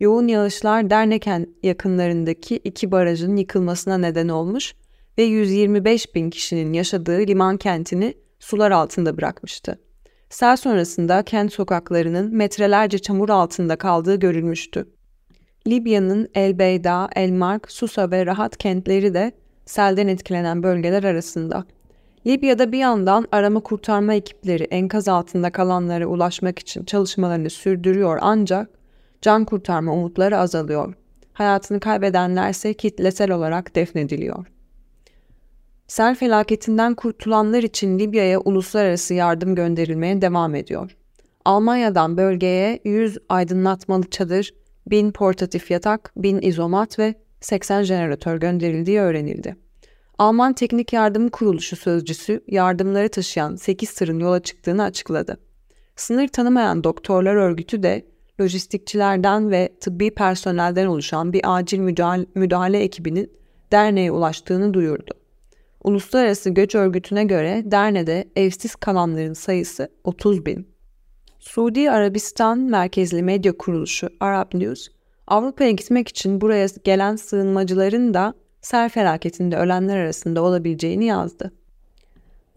Yoğun 0.00 0.28
yağışlar 0.28 0.90
Derneken 0.90 1.46
yakınlarındaki 1.62 2.56
iki 2.56 2.92
barajın 2.92 3.36
yıkılmasına 3.36 3.98
neden 3.98 4.28
olmuş 4.28 4.74
ve 5.18 5.22
125 5.22 6.14
bin 6.14 6.30
kişinin 6.30 6.72
yaşadığı 6.72 7.18
liman 7.18 7.56
kentini 7.56 8.14
sular 8.38 8.70
altında 8.70 9.16
bırakmıştı. 9.16 9.78
Sel 10.30 10.56
sonrasında 10.56 11.22
kent 11.22 11.52
sokaklarının 11.52 12.36
metrelerce 12.36 12.98
çamur 12.98 13.28
altında 13.28 13.76
kaldığı 13.76 14.16
görülmüştü. 14.16 14.86
Libya'nın 15.66 16.28
El 16.34 16.58
Beyda, 16.58 17.08
El 17.16 17.30
Mark, 17.30 17.72
Susa 17.72 18.10
ve 18.10 18.26
Rahat 18.26 18.56
kentleri 18.56 19.14
de 19.14 19.32
selden 19.66 20.08
etkilenen 20.08 20.62
bölgeler 20.62 21.04
arasında. 21.04 21.64
Libya'da 22.26 22.72
bir 22.72 22.78
yandan 22.78 23.26
arama 23.32 23.60
kurtarma 23.60 24.14
ekipleri 24.14 24.64
enkaz 24.64 25.08
altında 25.08 25.52
kalanlara 25.52 26.06
ulaşmak 26.06 26.58
için 26.58 26.84
çalışmalarını 26.84 27.50
sürdürüyor 27.50 28.18
ancak 28.20 28.70
can 29.22 29.44
kurtarma 29.44 29.92
umutları 29.92 30.38
azalıyor. 30.38 30.94
Hayatını 31.32 31.80
kaybedenlerse 31.80 32.74
kitlesel 32.74 33.30
olarak 33.30 33.74
defnediliyor. 33.74 34.46
Sel 35.86 36.14
felaketinden 36.14 36.94
kurtulanlar 36.94 37.62
için 37.62 37.98
Libya'ya 37.98 38.40
uluslararası 38.40 39.14
yardım 39.14 39.54
gönderilmeye 39.54 40.22
devam 40.22 40.54
ediyor. 40.54 40.96
Almanya'dan 41.44 42.16
bölgeye 42.16 42.80
100 42.84 43.18
aydınlatmalı 43.28 44.10
çadır, 44.10 44.54
1000 44.86 45.12
portatif 45.12 45.70
yatak, 45.70 46.12
1000 46.16 46.40
izomat 46.42 46.98
ve 46.98 47.14
80 47.40 47.82
jeneratör 47.82 48.36
gönderildiği 48.36 49.00
öğrenildi. 49.00 49.56
Alman 50.18 50.52
Teknik 50.52 50.92
Yardım 50.92 51.28
Kuruluşu 51.28 51.76
sözcüsü 51.76 52.40
yardımları 52.46 53.08
taşıyan 53.08 53.56
8 53.56 53.94
tırın 53.94 54.20
yola 54.20 54.42
çıktığını 54.42 54.82
açıkladı. 54.82 55.36
Sınır 55.96 56.28
tanımayan 56.28 56.84
doktorlar 56.84 57.34
örgütü 57.34 57.82
de 57.82 58.06
lojistikçilerden 58.40 59.50
ve 59.50 59.72
tıbbi 59.80 60.14
personelden 60.14 60.86
oluşan 60.86 61.32
bir 61.32 61.40
acil 61.44 61.78
müdahale, 61.78 62.26
müdahale 62.34 62.78
ekibinin 62.78 63.32
derneğe 63.72 64.12
ulaştığını 64.12 64.74
duyurdu. 64.74 65.12
Uluslararası 65.84 66.50
Göç 66.50 66.74
Örgütü'ne 66.74 67.24
göre 67.24 67.62
Derne'de 67.64 68.28
evsiz 68.36 68.74
kalanların 68.74 69.32
sayısı 69.32 69.88
30 70.04 70.46
bin. 70.46 70.68
Suudi 71.38 71.90
Arabistan 71.90 72.58
merkezli 72.58 73.22
medya 73.22 73.56
kuruluşu 73.56 74.08
Arab 74.20 74.54
News, 74.54 74.88
Avrupa'ya 75.26 75.70
gitmek 75.70 76.08
için 76.08 76.40
buraya 76.40 76.66
gelen 76.84 77.16
sığınmacıların 77.16 78.14
da 78.14 78.34
sel 78.60 78.88
felaketinde 78.88 79.56
ölenler 79.56 79.96
arasında 79.96 80.42
olabileceğini 80.42 81.04
yazdı. 81.04 81.52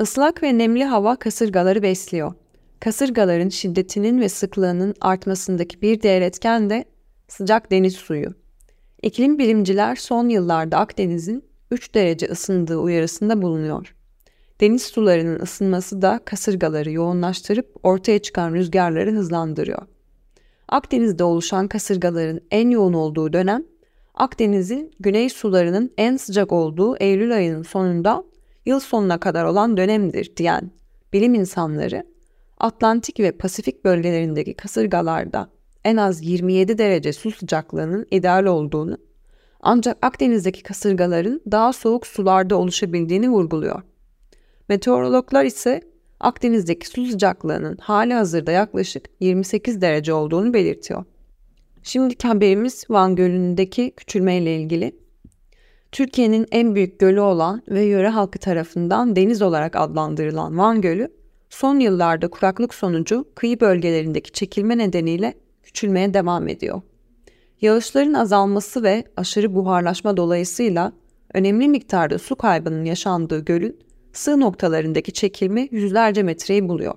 Islak 0.01 0.43
ve 0.43 0.57
nemli 0.57 0.83
hava 0.83 1.15
kasırgaları 1.15 1.83
besliyor. 1.83 2.33
Kasırgaların 2.79 3.49
şiddetinin 3.49 4.21
ve 4.21 4.29
sıklığının 4.29 4.95
artmasındaki 5.01 5.81
bir 5.81 6.01
diğer 6.01 6.21
etken 6.21 6.69
de 6.69 6.85
sıcak 7.27 7.71
deniz 7.71 7.95
suyu. 7.95 8.33
İklim 9.01 9.37
bilimciler 9.37 9.95
son 9.95 10.29
yıllarda 10.29 10.77
Akdeniz'in 10.77 11.43
3 11.71 11.95
derece 11.95 12.25
ısındığı 12.25 12.77
uyarısında 12.77 13.41
bulunuyor. 13.41 13.95
Deniz 14.61 14.83
sularının 14.83 15.39
ısınması 15.39 16.01
da 16.01 16.19
kasırgaları 16.25 16.91
yoğunlaştırıp 16.91 17.75
ortaya 17.83 18.19
çıkan 18.19 18.53
rüzgarları 18.53 19.11
hızlandırıyor. 19.11 19.81
Akdeniz'de 20.69 21.23
oluşan 21.23 21.67
kasırgaların 21.67 22.41
en 22.51 22.69
yoğun 22.69 22.93
olduğu 22.93 23.33
dönem 23.33 23.63
Akdeniz'in 24.13 24.91
güney 24.99 25.29
sularının 25.29 25.93
en 25.97 26.17
sıcak 26.17 26.51
olduğu 26.51 26.97
Eylül 26.97 27.35
ayının 27.35 27.63
sonunda 27.63 28.23
yıl 28.65 28.79
sonuna 28.79 29.19
kadar 29.19 29.45
olan 29.45 29.77
dönemdir 29.77 30.35
diyen 30.37 30.71
bilim 31.13 31.33
insanları 31.33 32.03
Atlantik 32.57 33.19
ve 33.19 33.31
Pasifik 33.31 33.85
bölgelerindeki 33.85 34.53
kasırgalarda 34.53 35.49
en 35.83 35.97
az 35.97 36.23
27 36.23 36.77
derece 36.77 37.13
su 37.13 37.31
sıcaklığının 37.31 38.07
ideal 38.11 38.45
olduğunu 38.45 38.97
ancak 39.61 39.97
Akdeniz'deki 40.01 40.63
kasırgaların 40.63 41.41
daha 41.51 41.73
soğuk 41.73 42.07
sularda 42.07 42.55
oluşabildiğini 42.55 43.29
vurguluyor. 43.29 43.81
Meteorologlar 44.69 45.45
ise 45.45 45.81
Akdeniz'deki 46.19 46.87
su 46.87 47.05
sıcaklığının 47.05 47.77
hali 47.81 48.13
hazırda 48.13 48.51
yaklaşık 48.51 49.05
28 49.19 49.81
derece 49.81 50.13
olduğunu 50.13 50.53
belirtiyor. 50.53 51.03
Şimdiki 51.83 52.27
haberimiz 52.27 52.85
Van 52.89 53.15
Gölü'ndeki 53.15 53.91
küçülme 53.97 54.37
ile 54.37 54.55
ilgili. 54.55 54.95
Türkiye'nin 55.91 56.47
en 56.51 56.75
büyük 56.75 56.99
gölü 56.99 57.19
olan 57.19 57.61
ve 57.69 57.83
yöre 57.83 58.09
halkı 58.09 58.39
tarafından 58.39 59.15
deniz 59.15 59.41
olarak 59.41 59.75
adlandırılan 59.75 60.57
Van 60.57 60.81
Gölü, 60.81 61.11
son 61.49 61.79
yıllarda 61.79 62.27
kuraklık 62.27 62.73
sonucu 62.73 63.25
kıyı 63.35 63.59
bölgelerindeki 63.59 64.31
çekilme 64.31 64.77
nedeniyle 64.77 65.33
küçülmeye 65.63 66.13
devam 66.13 66.47
ediyor. 66.47 66.81
Yağışların 67.61 68.13
azalması 68.13 68.83
ve 68.83 69.03
aşırı 69.17 69.55
buharlaşma 69.55 70.17
dolayısıyla 70.17 70.93
önemli 71.33 71.67
miktarda 71.67 72.17
su 72.17 72.35
kaybının 72.35 72.85
yaşandığı 72.85 73.45
gölün 73.45 73.79
sığ 74.19 74.39
noktalarındaki 74.39 75.13
çekilme 75.13 75.67
yüzlerce 75.71 76.23
metreyi 76.23 76.69
buluyor. 76.69 76.93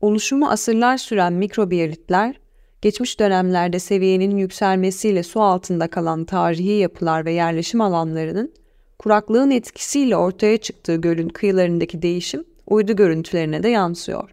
Oluşumu 0.00 0.48
asırlar 0.48 0.96
süren 0.96 1.32
mikrobiyalitler, 1.32 2.40
geçmiş 2.82 3.20
dönemlerde 3.20 3.78
seviyenin 3.78 4.36
yükselmesiyle 4.36 5.22
su 5.22 5.40
altında 5.40 5.88
kalan 5.88 6.24
tarihi 6.24 6.72
yapılar 6.72 7.24
ve 7.24 7.32
yerleşim 7.32 7.80
alanlarının 7.80 8.54
kuraklığın 8.98 9.50
etkisiyle 9.50 10.16
ortaya 10.16 10.56
çıktığı 10.56 10.96
gölün 10.96 11.28
kıyılarındaki 11.28 12.02
değişim 12.02 12.44
uydu 12.66 12.96
görüntülerine 12.96 13.62
de 13.62 13.68
yansıyor. 13.68 14.30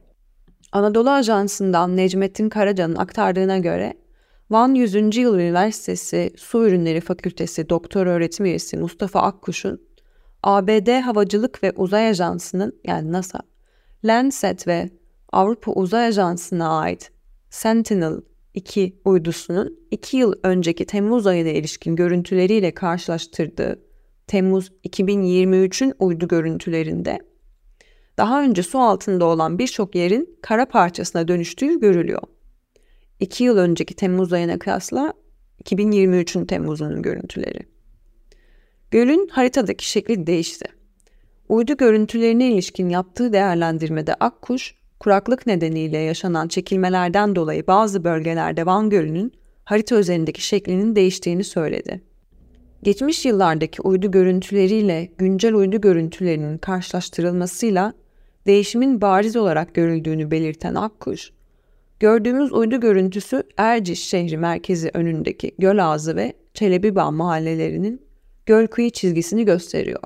Anadolu 0.72 1.10
Ajansı'ndan 1.10 1.98
Necmettin 1.98 2.50
Karaca'nın 2.50 2.96
aktardığına 2.96 3.58
göre 3.58 3.94
Van 4.50 4.76
100. 4.76 5.18
Yıl 5.18 5.40
Üniversitesi 5.40 6.34
Su 6.38 6.68
Ürünleri 6.68 7.02
Fakültesi 7.02 7.70
Doktor 7.70 8.08
Öğretim 8.08 8.46
Üyesi 8.46 8.78
Mustafa 8.78 9.22
Akkuş'un 9.22 9.82
ABD 10.46 11.02
Havacılık 11.02 11.64
ve 11.64 11.72
Uzay 11.72 12.10
Ajansı'nın 12.10 12.80
yani 12.84 13.12
NASA, 13.12 13.40
Landsat 14.04 14.68
ve 14.68 14.90
Avrupa 15.32 15.72
Uzay 15.72 16.06
Ajansı'na 16.06 16.80
ait 16.80 17.12
Sentinel-2 17.50 18.94
uydusunun 19.06 19.80
2 19.92 20.18
yıl 20.18 20.34
önceki 20.44 20.86
Temmuz 20.86 21.28
ayına 21.28 21.50
ilişkin 21.50 21.96
görüntüleriyle 21.96 22.74
karşılaştırdığı 22.74 23.80
Temmuz 24.28 24.72
2023'ün 24.88 25.94
uydu 26.00 26.28
görüntülerinde 26.28 27.20
daha 28.18 28.42
önce 28.42 28.64
su 28.64 28.80
altında 28.80 29.26
olan 29.26 29.60
birçok 29.60 29.96
yerin 29.96 30.38
kara 30.42 30.66
parçasına 30.66 31.28
dönüştüğü 31.28 31.80
görülüyor. 31.80 32.22
2 33.20 33.44
yıl 33.44 33.58
önceki 33.58 33.96
Temmuz 33.96 34.34
ayına 34.34 34.60
kıyasla 34.60 35.14
2023'ün 35.64 36.46
Temmuz'unun 36.46 37.02
görüntüleri. 37.02 37.75
Gölün 38.96 39.28
haritadaki 39.28 39.90
şekli 39.90 40.28
değişti. 40.28 40.66
Uydu 41.50 41.78
görüntülerine 41.78 42.52
ilişkin 42.52 42.90
yaptığı 42.90 43.34
değerlendirmede 43.34 44.14
Akkuş, 44.14 44.76
kuraklık 45.00 45.48
nedeniyle 45.48 45.98
yaşanan 45.98 46.48
çekilmelerden 46.48 47.36
dolayı 47.36 47.68
bazı 47.68 48.04
bölgelerde 48.04 48.66
Van 48.66 48.90
Gölü'nün 48.90 49.34
harita 49.64 50.00
üzerindeki 50.00 50.48
şeklinin 50.48 50.96
değiştiğini 50.96 51.44
söyledi. 51.44 52.02
Geçmiş 52.84 53.26
yıllardaki 53.26 53.82
uydu 53.82 54.12
görüntüleriyle 54.12 55.10
güncel 55.18 55.54
uydu 55.54 55.82
görüntülerinin 55.82 56.58
karşılaştırılmasıyla 56.58 57.94
değişimin 58.46 59.02
bariz 59.02 59.36
olarak 59.36 59.74
görüldüğünü 59.74 60.32
belirten 60.32 60.76
Akkuş, 60.76 61.32
gördüğümüz 62.00 62.54
uydu 62.54 62.80
görüntüsü 62.80 63.44
Erciş 63.58 64.08
şehri 64.08 64.38
merkezi 64.38 64.92
önündeki 64.94 65.56
Gölağzı 65.60 66.16
ve 66.16 66.34
Çelebibağ 66.54 67.12
mahallelerinin 67.12 68.05
göl 68.46 68.68
kıyı 68.68 68.90
çizgisini 68.90 69.46
gösteriyor. 69.46 70.04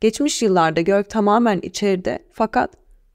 Geçmiş 0.00 0.42
yıllarda 0.42 0.80
göl 0.80 1.02
tamamen 1.02 1.60
içeride 1.60 2.18
fakat 2.32 2.70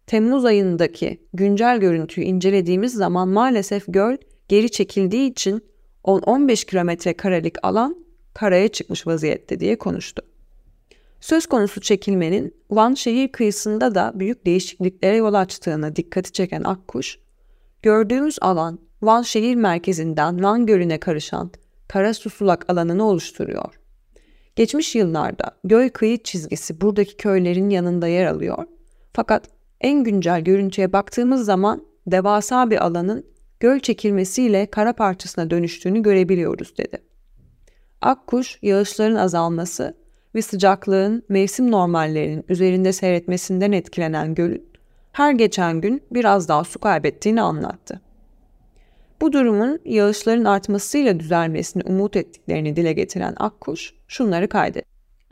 Temmuz 0.07 0.45
ayındaki 0.45 1.27
güncel 1.33 1.79
görüntüyü 1.79 2.25
incelediğimiz 2.25 2.93
zaman 2.93 3.27
maalesef 3.27 3.83
göl 3.87 4.17
geri 4.47 4.71
çekildiği 4.71 5.31
için 5.31 5.65
10-15 6.03 6.65
kilometre 6.65 7.13
karelik 7.13 7.55
alan 7.63 8.05
karaya 8.33 8.67
çıkmış 8.67 9.07
vaziyette 9.07 9.59
diye 9.59 9.77
konuştu. 9.77 10.21
Söz 11.19 11.45
konusu 11.45 11.81
çekilmenin 11.81 12.55
Van 12.69 12.93
şehir 12.93 13.27
kıyısında 13.27 13.95
da 13.95 14.11
büyük 14.15 14.45
değişikliklere 14.45 15.15
yol 15.15 15.33
açtığına 15.33 15.95
dikkati 15.95 16.31
çeken 16.31 16.63
Akkuş, 16.63 17.19
gördüğümüz 17.81 18.37
alan 18.41 18.79
Van 19.01 19.21
şehir 19.21 19.55
merkezinden 19.55 20.43
Van 20.43 20.65
Gölü'ne 20.65 20.99
karışan 20.99 21.51
kara 21.87 22.13
susulak 22.13 22.69
alanını 22.69 23.03
oluşturuyor. 23.07 23.80
Geçmiş 24.55 24.95
yıllarda 24.95 25.51
göl 25.63 25.89
kıyı 25.89 26.23
çizgisi 26.23 26.81
buradaki 26.81 27.17
köylerin 27.17 27.69
yanında 27.69 28.07
yer 28.07 28.25
alıyor. 28.25 28.65
Fakat 29.13 29.47
en 29.81 30.03
güncel 30.03 30.41
görüntüye 30.41 30.93
baktığımız 30.93 31.45
zaman 31.45 31.85
devasa 32.07 32.69
bir 32.69 32.85
alanın 32.85 33.25
göl 33.59 33.79
çekilmesiyle 33.79 34.65
kara 34.65 34.93
parçasına 34.93 35.49
dönüştüğünü 35.49 36.01
görebiliyoruz 36.01 36.77
dedi. 36.77 36.97
Akkuş, 38.01 38.59
yağışların 38.61 39.15
azalması 39.15 39.97
ve 40.35 40.41
sıcaklığın 40.41 41.23
mevsim 41.29 41.71
normallerinin 41.71 42.45
üzerinde 42.49 42.93
seyretmesinden 42.93 43.71
etkilenen 43.71 44.35
gölün 44.35 44.71
her 45.11 45.31
geçen 45.31 45.81
gün 45.81 46.03
biraz 46.11 46.47
daha 46.47 46.63
su 46.63 46.79
kaybettiğini 46.79 47.41
anlattı. 47.41 48.01
Bu 49.21 49.33
durumun 49.33 49.79
yağışların 49.85 50.45
artmasıyla 50.45 51.19
düzelmesini 51.19 51.83
umut 51.85 52.15
ettiklerini 52.15 52.75
dile 52.75 52.93
getiren 52.93 53.35
Akkuş 53.37 53.93
şunları 54.07 54.49
kaydetti. 54.49 54.89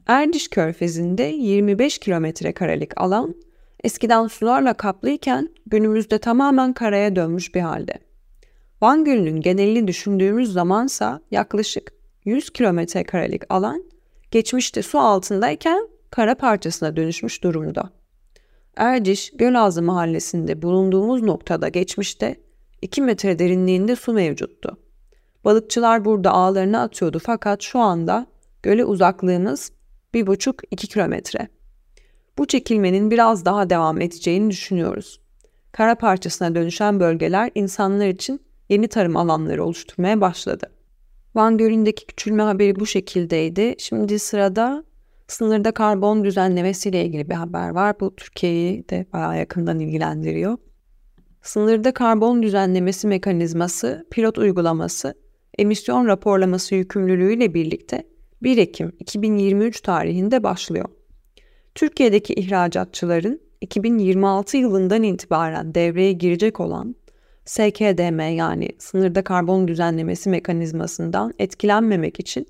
Erdiş 0.07 0.47
Körfezi'nde 0.47 1.23
25 1.23 1.97
kilometre 1.97 2.51
karelik 2.51 3.01
alan 3.01 3.35
eskiden 3.83 4.27
sularla 4.27 4.73
kaplıyken 4.73 5.49
günümüzde 5.65 6.17
tamamen 6.17 6.73
karaya 6.73 7.15
dönmüş 7.15 7.55
bir 7.55 7.61
halde. 7.61 7.93
Van 8.81 9.05
Gölü'nün 9.05 9.41
genelini 9.41 9.87
düşündüğümüz 9.87 10.53
zamansa 10.53 11.21
yaklaşık 11.31 11.93
100 12.25 12.49
kilometre 12.49 13.03
karelik 13.03 13.43
alan 13.49 13.83
geçmişte 14.31 14.81
su 14.81 14.99
altındayken 14.99 15.87
kara 16.11 16.35
parçasına 16.35 16.95
dönüşmüş 16.95 17.43
durumda. 17.43 17.89
Erciş, 18.75 19.31
Gölazı 19.31 19.81
mahallesinde 19.81 20.61
bulunduğumuz 20.61 21.23
noktada 21.23 21.67
geçmişte 21.67 22.35
2 22.81 23.01
metre 23.01 23.39
derinliğinde 23.39 23.95
su 23.95 24.13
mevcuttu. 24.13 24.77
Balıkçılar 25.45 26.05
burada 26.05 26.31
ağlarını 26.31 26.79
atıyordu 26.81 27.19
fakat 27.25 27.61
şu 27.61 27.79
anda 27.79 28.27
göle 28.63 28.85
uzaklığımız 28.85 29.71
1,5-2 30.13 30.75
kilometre. 30.75 31.47
Bu 32.37 32.47
çekilmenin 32.47 33.11
biraz 33.11 33.45
daha 33.45 33.69
devam 33.69 34.01
edeceğini 34.01 34.49
düşünüyoruz. 34.49 35.19
Kara 35.71 35.95
parçasına 35.95 36.55
dönüşen 36.55 36.99
bölgeler 36.99 37.51
insanlar 37.55 38.07
için 38.07 38.41
yeni 38.69 38.87
tarım 38.87 39.17
alanları 39.17 39.63
oluşturmaya 39.63 40.21
başladı. 40.21 40.71
Van 41.35 41.57
Gölü'ndeki 41.57 42.05
küçülme 42.05 42.43
haberi 42.43 42.75
bu 42.75 42.85
şekildeydi. 42.85 43.75
Şimdi 43.77 44.19
sırada 44.19 44.83
sınırda 45.27 45.71
karbon 45.71 46.23
düzenlemesiyle 46.23 47.05
ilgili 47.05 47.29
bir 47.29 47.35
haber 47.35 47.69
var. 47.69 47.99
Bu 47.99 48.15
Türkiye'yi 48.15 48.89
de 48.89 49.05
bayağı 49.13 49.37
yakından 49.37 49.79
ilgilendiriyor. 49.79 50.57
Sınırda 51.41 51.93
karbon 51.93 52.43
düzenlemesi 52.43 53.07
mekanizması, 53.07 54.05
pilot 54.11 54.37
uygulaması, 54.37 55.13
emisyon 55.57 56.07
raporlaması 56.07 56.75
yükümlülüğüyle 56.75 57.53
birlikte 57.53 58.03
1 58.43 58.57
Ekim 58.57 58.91
2023 58.99 59.81
tarihinde 59.81 60.43
başlıyor. 60.43 60.89
Türkiye'deki 61.75 62.33
ihracatçıların 62.33 63.41
2026 63.61 64.57
yılından 64.57 65.03
itibaren 65.03 65.75
devreye 65.75 66.11
girecek 66.11 66.59
olan 66.59 66.95
SKDM 67.45 68.19
yani 68.19 68.69
sınırda 68.79 69.23
karbon 69.23 69.67
düzenlemesi 69.67 70.29
mekanizmasından 70.29 71.33
etkilenmemek 71.39 72.19
için 72.19 72.47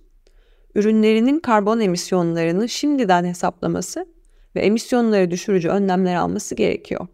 ürünlerinin 0.76 1.40
karbon 1.40 1.80
emisyonlarını 1.80 2.70
şimdiden 2.70 3.26
hesaplaması 3.26 4.06
ve 4.56 4.62
emisyonları 4.62 5.32
düşürücü 5.32 5.70
önlemler 5.70 6.16
alması 6.16 6.56
gerekiyor. 6.56 7.08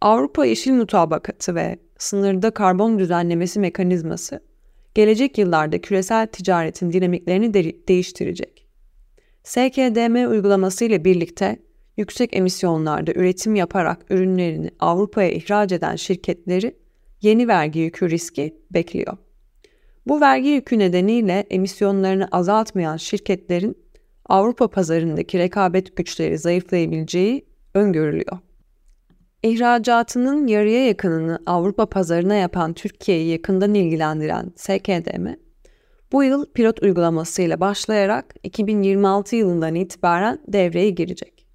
Avrupa 0.00 0.46
Yeşil 0.46 0.72
Mutabakatı 0.72 1.54
ve 1.54 1.78
sınırda 1.98 2.50
karbon 2.50 2.98
düzenlemesi 2.98 3.60
mekanizması 3.60 4.40
gelecek 4.94 5.38
yıllarda 5.38 5.80
küresel 5.80 6.26
ticaretin 6.26 6.92
dinamiklerini 6.92 7.54
de- 7.54 7.88
değiştirecek. 7.88 8.66
SKDM 9.44 10.30
uygulaması 10.30 10.84
ile 10.84 11.04
birlikte 11.04 11.58
yüksek 11.96 12.36
emisyonlarda 12.36 13.12
üretim 13.12 13.54
yaparak 13.54 14.10
ürünlerini 14.10 14.70
Avrupa'ya 14.80 15.30
ihraç 15.30 15.72
eden 15.72 15.96
şirketleri 15.96 16.76
yeni 17.22 17.48
vergi 17.48 17.78
yükü 17.78 18.10
riski 18.10 18.56
bekliyor. 18.70 19.16
Bu 20.06 20.20
vergi 20.20 20.48
yükü 20.48 20.78
nedeniyle 20.78 21.46
emisyonlarını 21.50 22.28
azaltmayan 22.32 22.96
şirketlerin 22.96 23.78
Avrupa 24.26 24.68
pazarındaki 24.68 25.38
rekabet 25.38 25.96
güçleri 25.96 26.38
zayıflayabileceği 26.38 27.46
öngörülüyor. 27.74 28.38
İhracatının 29.42 30.46
yarıya 30.46 30.86
yakınını 30.86 31.38
Avrupa 31.46 31.86
pazarına 31.86 32.34
yapan 32.34 32.72
Türkiye'yi 32.72 33.28
yakından 33.28 33.74
ilgilendiren 33.74 34.52
SKDM, 34.56 35.26
bu 36.12 36.24
yıl 36.24 36.46
pilot 36.52 36.82
uygulamasıyla 36.82 37.60
başlayarak 37.60 38.34
2026 38.42 39.36
yılından 39.36 39.74
itibaren 39.74 40.38
devreye 40.48 40.90
girecek. 40.90 41.46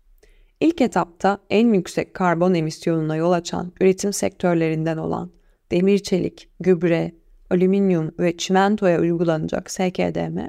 İlk 0.60 0.82
etapta 0.82 1.38
en 1.50 1.74
yüksek 1.74 2.14
karbon 2.14 2.54
emisyonuna 2.54 3.16
yol 3.16 3.32
açan 3.32 3.72
üretim 3.82 4.14
sektörlerinden 4.14 4.98
olan 4.98 5.32
demir 5.72 6.00
çelik, 6.00 6.50
gübre, 6.60 7.12
alüminyum 7.50 8.12
ve 8.20 8.38
çimentoya 8.38 9.00
uygulanacak 9.00 9.72
SKDM, 9.72 10.40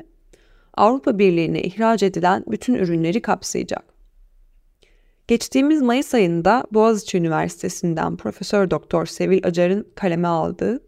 Avrupa 0.74 1.18
Birliği'ne 1.18 1.62
ihraç 1.62 2.02
edilen 2.02 2.44
bütün 2.48 2.74
ürünleri 2.74 3.22
kapsayacak. 3.22 3.93
Geçtiğimiz 5.28 5.82
Mayıs 5.82 6.14
ayında 6.14 6.64
Boğaziçi 6.72 7.18
Üniversitesi'nden 7.18 8.16
Profesör 8.16 8.70
Doktor 8.70 9.06
Sevil 9.06 9.46
Acar'ın 9.46 9.86
kaleme 9.94 10.28
aldığı 10.28 10.82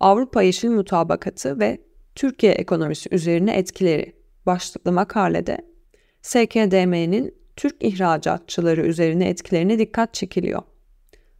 Avrupa 0.00 0.42
Yeşil 0.42 0.70
Mutabakatı 0.70 1.60
ve 1.60 1.78
Türkiye 2.14 2.52
ekonomisi 2.52 3.14
üzerine 3.14 3.56
etkileri 3.56 4.14
başlıklı 4.46 4.92
makalede 4.92 5.58
SKDM'nin 6.22 7.34
Türk 7.56 7.76
ihracatçıları 7.80 8.86
üzerine 8.86 9.28
etkilerine 9.28 9.78
dikkat 9.78 10.14
çekiliyor. 10.14 10.62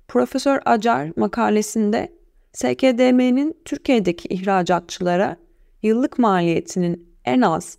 Profesör 0.08 0.60
Acar 0.64 1.12
makalesinde 1.16 2.12
SKDM'nin 2.52 3.56
Türkiye'deki 3.64 4.28
ihracatçılara 4.28 5.36
yıllık 5.82 6.18
maliyetinin 6.18 7.14
en 7.24 7.40
az 7.40 7.78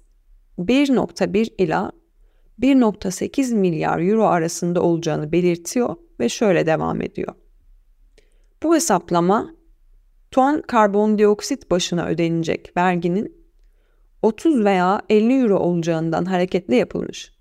1.1 0.59 1.53
ila 1.57 1.91
1.8 2.59 3.55
milyar 3.55 3.99
euro 3.99 4.25
arasında 4.25 4.81
olacağını 4.81 5.31
belirtiyor 5.31 5.95
ve 6.19 6.29
şöyle 6.29 6.65
devam 6.65 7.01
ediyor. 7.01 7.33
Bu 8.63 8.75
hesaplama 8.75 9.55
ton 10.31 10.61
karbondioksit 10.61 11.71
başına 11.71 12.05
ödenecek 12.05 12.77
verginin 12.77 13.41
30 14.21 14.65
veya 14.65 15.01
50 15.09 15.41
euro 15.41 15.59
olacağından 15.59 16.25
hareketle 16.25 16.75
yapılmış. 16.75 17.31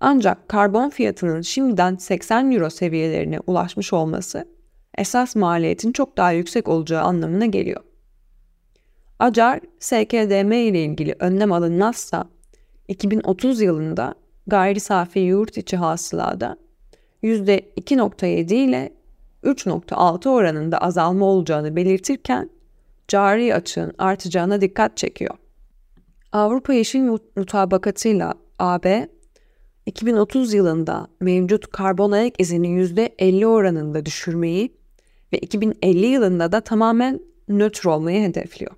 Ancak 0.00 0.48
karbon 0.48 0.90
fiyatının 0.90 1.40
şimdiden 1.40 1.96
80 1.96 2.52
euro 2.52 2.70
seviyelerine 2.70 3.40
ulaşmış 3.46 3.92
olması 3.92 4.48
esas 4.98 5.36
maliyetin 5.36 5.92
çok 5.92 6.16
daha 6.16 6.32
yüksek 6.32 6.68
olacağı 6.68 7.02
anlamına 7.02 7.46
geliyor. 7.46 7.80
Acar, 9.18 9.60
SKDM 9.78 10.52
ile 10.52 10.84
ilgili 10.84 11.16
önlem 11.18 11.52
alınmazsa 11.52 12.28
2030 12.88 13.60
yılında 13.60 14.14
gayri 14.46 14.80
safi 14.80 15.18
yurt 15.18 15.58
içi 15.58 15.76
hasılada 15.76 16.56
%2.7 17.22 18.54
ile 18.54 18.92
3.6 19.44 20.28
oranında 20.28 20.78
azalma 20.78 21.26
olacağını 21.26 21.76
belirtirken 21.76 22.50
cari 23.08 23.54
açığın 23.54 23.92
artacağına 23.98 24.60
dikkat 24.60 24.96
çekiyor. 24.96 25.34
Avrupa 26.32 26.74
Yeşil 26.74 27.00
Mutabakatı'yla 27.36 28.34
AB 28.58 29.08
2030 29.86 30.54
yılında 30.54 31.08
mevcut 31.20 31.70
karbon 31.70 32.12
ayak 32.12 32.40
izini 32.40 32.68
%50 32.68 33.46
oranında 33.46 34.06
düşürmeyi 34.06 34.72
ve 35.32 35.38
2050 35.38 36.06
yılında 36.06 36.52
da 36.52 36.60
tamamen 36.60 37.20
nötr 37.48 37.86
olmayı 37.86 38.28
hedefliyor. 38.28 38.72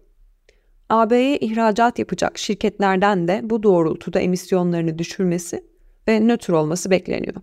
AB'ye 0.90 1.38
ihracat 1.38 1.98
yapacak 1.98 2.38
şirketlerden 2.38 3.28
de 3.28 3.40
bu 3.42 3.62
doğrultuda 3.62 4.20
emisyonlarını 4.20 4.98
düşürmesi 4.98 5.64
ve 6.08 6.20
nötr 6.20 6.50
olması 6.50 6.90
bekleniyor. 6.90 7.34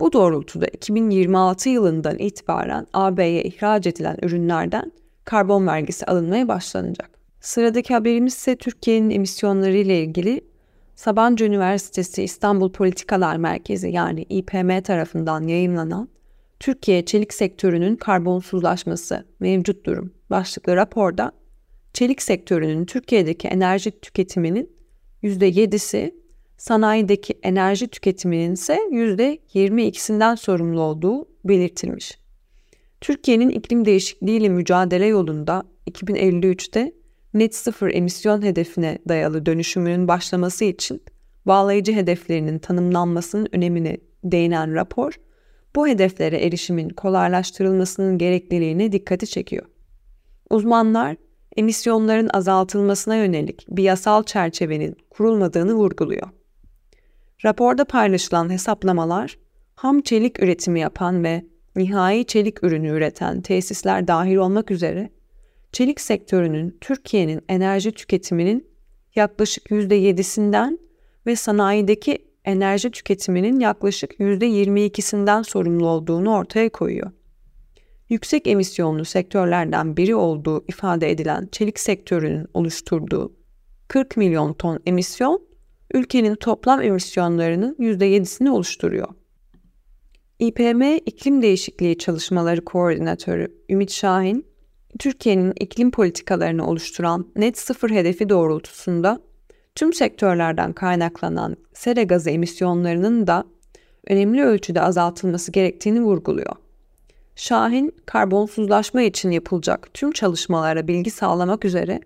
Bu 0.00 0.12
doğrultuda 0.12 0.66
2026 0.66 1.68
yılından 1.68 2.18
itibaren 2.18 2.86
AB'ye 2.92 3.42
ihraç 3.42 3.86
edilen 3.86 4.16
ürünlerden 4.22 4.92
karbon 5.24 5.66
vergisi 5.66 6.06
alınmaya 6.06 6.48
başlanacak. 6.48 7.10
Sıradaki 7.40 7.94
haberimiz 7.94 8.34
ise 8.34 8.56
Türkiye'nin 8.56 9.10
emisyonları 9.10 9.76
ile 9.76 10.02
ilgili 10.02 10.40
Sabancı 10.94 11.44
Üniversitesi 11.44 12.22
İstanbul 12.22 12.72
Politikalar 12.72 13.36
Merkezi 13.36 13.88
yani 13.88 14.22
İPM 14.28 14.80
tarafından 14.80 15.42
yayınlanan 15.42 16.08
Türkiye 16.60 17.04
çelik 17.04 17.34
sektörünün 17.34 17.96
karbonsuzlaşması 17.96 19.26
mevcut 19.40 19.86
durum 19.86 20.14
başlıklı 20.30 20.76
raporda 20.76 21.32
çelik 21.92 22.22
sektörünün 22.22 22.84
Türkiye'deki 22.84 23.48
enerji 23.48 23.90
tüketiminin 23.90 24.70
%7'si, 25.22 26.14
sanayideki 26.56 27.38
enerji 27.42 27.88
tüketiminin 27.88 28.52
ise 28.52 28.78
%22'sinden 28.92 30.36
sorumlu 30.36 30.80
olduğu 30.80 31.28
belirtilmiş. 31.44 32.18
Türkiye'nin 33.00 33.48
iklim 33.48 33.84
değişikliğiyle 33.84 34.48
mücadele 34.48 35.06
yolunda 35.06 35.62
2053'te 35.90 36.92
net 37.34 37.54
sıfır 37.54 37.90
emisyon 37.90 38.42
hedefine 38.42 38.98
dayalı 39.08 39.46
dönüşümünün 39.46 40.08
başlaması 40.08 40.64
için 40.64 41.02
bağlayıcı 41.46 41.92
hedeflerinin 41.92 42.58
tanımlanmasının 42.58 43.48
önemine 43.52 43.96
değinen 44.24 44.74
rapor, 44.74 45.12
bu 45.76 45.88
hedeflere 45.88 46.46
erişimin 46.46 46.88
kolaylaştırılmasının 46.88 48.18
gerekliliğine 48.18 48.92
dikkati 48.92 49.26
çekiyor. 49.26 49.66
Uzmanlar, 50.50 51.16
emisyonların 51.56 52.30
azaltılmasına 52.32 53.16
yönelik 53.16 53.66
bir 53.68 53.82
yasal 53.82 54.22
çerçevenin 54.22 54.96
kurulmadığını 55.10 55.74
vurguluyor. 55.74 56.28
Raporda 57.44 57.84
paylaşılan 57.84 58.50
hesaplamalar, 58.50 59.38
ham 59.74 60.00
çelik 60.00 60.42
üretimi 60.42 60.80
yapan 60.80 61.24
ve 61.24 61.44
nihai 61.76 62.24
çelik 62.24 62.64
ürünü 62.64 62.88
üreten 62.88 63.40
tesisler 63.40 64.08
dahil 64.08 64.36
olmak 64.36 64.70
üzere 64.70 65.10
çelik 65.72 66.00
sektörünün 66.00 66.78
Türkiye'nin 66.80 67.40
enerji 67.48 67.92
tüketiminin 67.92 68.66
yaklaşık 69.14 69.66
%7'sinden 69.70 70.78
ve 71.26 71.36
sanayideki 71.36 72.18
enerji 72.44 72.90
tüketiminin 72.90 73.60
yaklaşık 73.60 74.20
%22'sinden 74.20 75.42
sorumlu 75.42 75.86
olduğunu 75.88 76.34
ortaya 76.34 76.68
koyuyor. 76.68 77.10
Yüksek 78.12 78.46
emisyonlu 78.46 79.04
sektörlerden 79.04 79.96
biri 79.96 80.14
olduğu 80.14 80.64
ifade 80.68 81.10
edilen 81.10 81.48
çelik 81.52 81.80
sektörünün 81.80 82.46
oluşturduğu 82.54 83.32
40 83.88 84.16
milyon 84.16 84.52
ton 84.52 84.80
emisyon, 84.86 85.42
ülkenin 85.94 86.34
toplam 86.34 86.82
emisyonlarının 86.82 87.76
%7'sini 87.78 88.50
oluşturuyor. 88.50 89.08
İPM 90.38 90.82
İklim 91.06 91.42
Değişikliği 91.42 91.98
Çalışmaları 91.98 92.64
Koordinatörü 92.64 93.62
Ümit 93.70 93.90
Şahin, 93.90 94.46
Türkiye'nin 94.98 95.52
iklim 95.60 95.90
politikalarını 95.90 96.66
oluşturan 96.66 97.32
net 97.36 97.58
sıfır 97.58 97.90
hedefi 97.90 98.28
doğrultusunda 98.28 99.20
tüm 99.74 99.92
sektörlerden 99.92 100.72
kaynaklanan 100.72 101.56
sera 101.74 102.02
gazı 102.02 102.30
emisyonlarının 102.30 103.26
da 103.26 103.44
önemli 104.06 104.42
ölçüde 104.42 104.80
azaltılması 104.80 105.52
gerektiğini 105.52 106.02
vurguluyor. 106.02 106.56
Şahin, 107.36 107.94
karbonsuzlaşma 108.06 109.02
için 109.02 109.30
yapılacak 109.30 109.94
tüm 109.94 110.12
çalışmalara 110.12 110.88
bilgi 110.88 111.10
sağlamak 111.10 111.64
üzere 111.64 112.00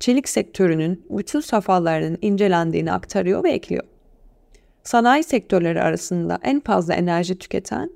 çelik 0.00 0.28
sektörünün 0.28 1.06
bütün 1.10 1.40
safhalarının 1.40 2.18
incelendiğini 2.22 2.92
aktarıyor 2.92 3.44
ve 3.44 3.50
ekliyor. 3.50 3.84
Sanayi 4.82 5.24
sektörleri 5.24 5.82
arasında 5.82 6.38
en 6.42 6.60
fazla 6.60 6.94
enerji 6.94 7.38
tüketen 7.38 7.90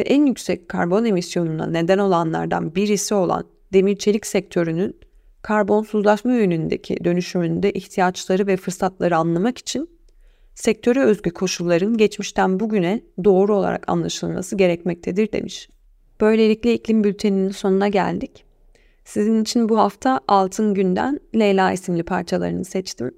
ve 0.00 0.04
en 0.04 0.26
yüksek 0.26 0.68
karbon 0.68 1.04
emisyonuna 1.04 1.66
neden 1.66 1.98
olanlardan 1.98 2.74
birisi 2.74 3.14
olan 3.14 3.44
demir 3.72 3.96
çelik 3.96 4.26
sektörünün 4.26 4.96
karbonsuzlaşma 5.42 6.32
yönündeki 6.32 7.04
dönüşümünde 7.04 7.72
ihtiyaçları 7.72 8.46
ve 8.46 8.56
fırsatları 8.56 9.16
anlamak 9.16 9.58
için 9.58 9.90
sektöre 10.54 11.00
özgü 11.00 11.30
koşulların 11.30 11.96
geçmişten 11.96 12.60
bugüne 12.60 13.00
doğru 13.24 13.56
olarak 13.56 13.88
anlaşılması 13.88 14.56
gerekmektedir 14.56 15.32
demiş. 15.32 15.68
Böylelikle 16.20 16.74
iklim 16.74 17.04
bülteninin 17.04 17.50
sonuna 17.50 17.88
geldik. 17.88 18.44
Sizin 19.04 19.42
için 19.42 19.68
bu 19.68 19.78
hafta 19.78 20.20
Altın 20.28 20.74
Günden 20.74 21.20
Leyla 21.34 21.72
isimli 21.72 22.02
parçalarını 22.02 22.64
seçtim. 22.64 23.14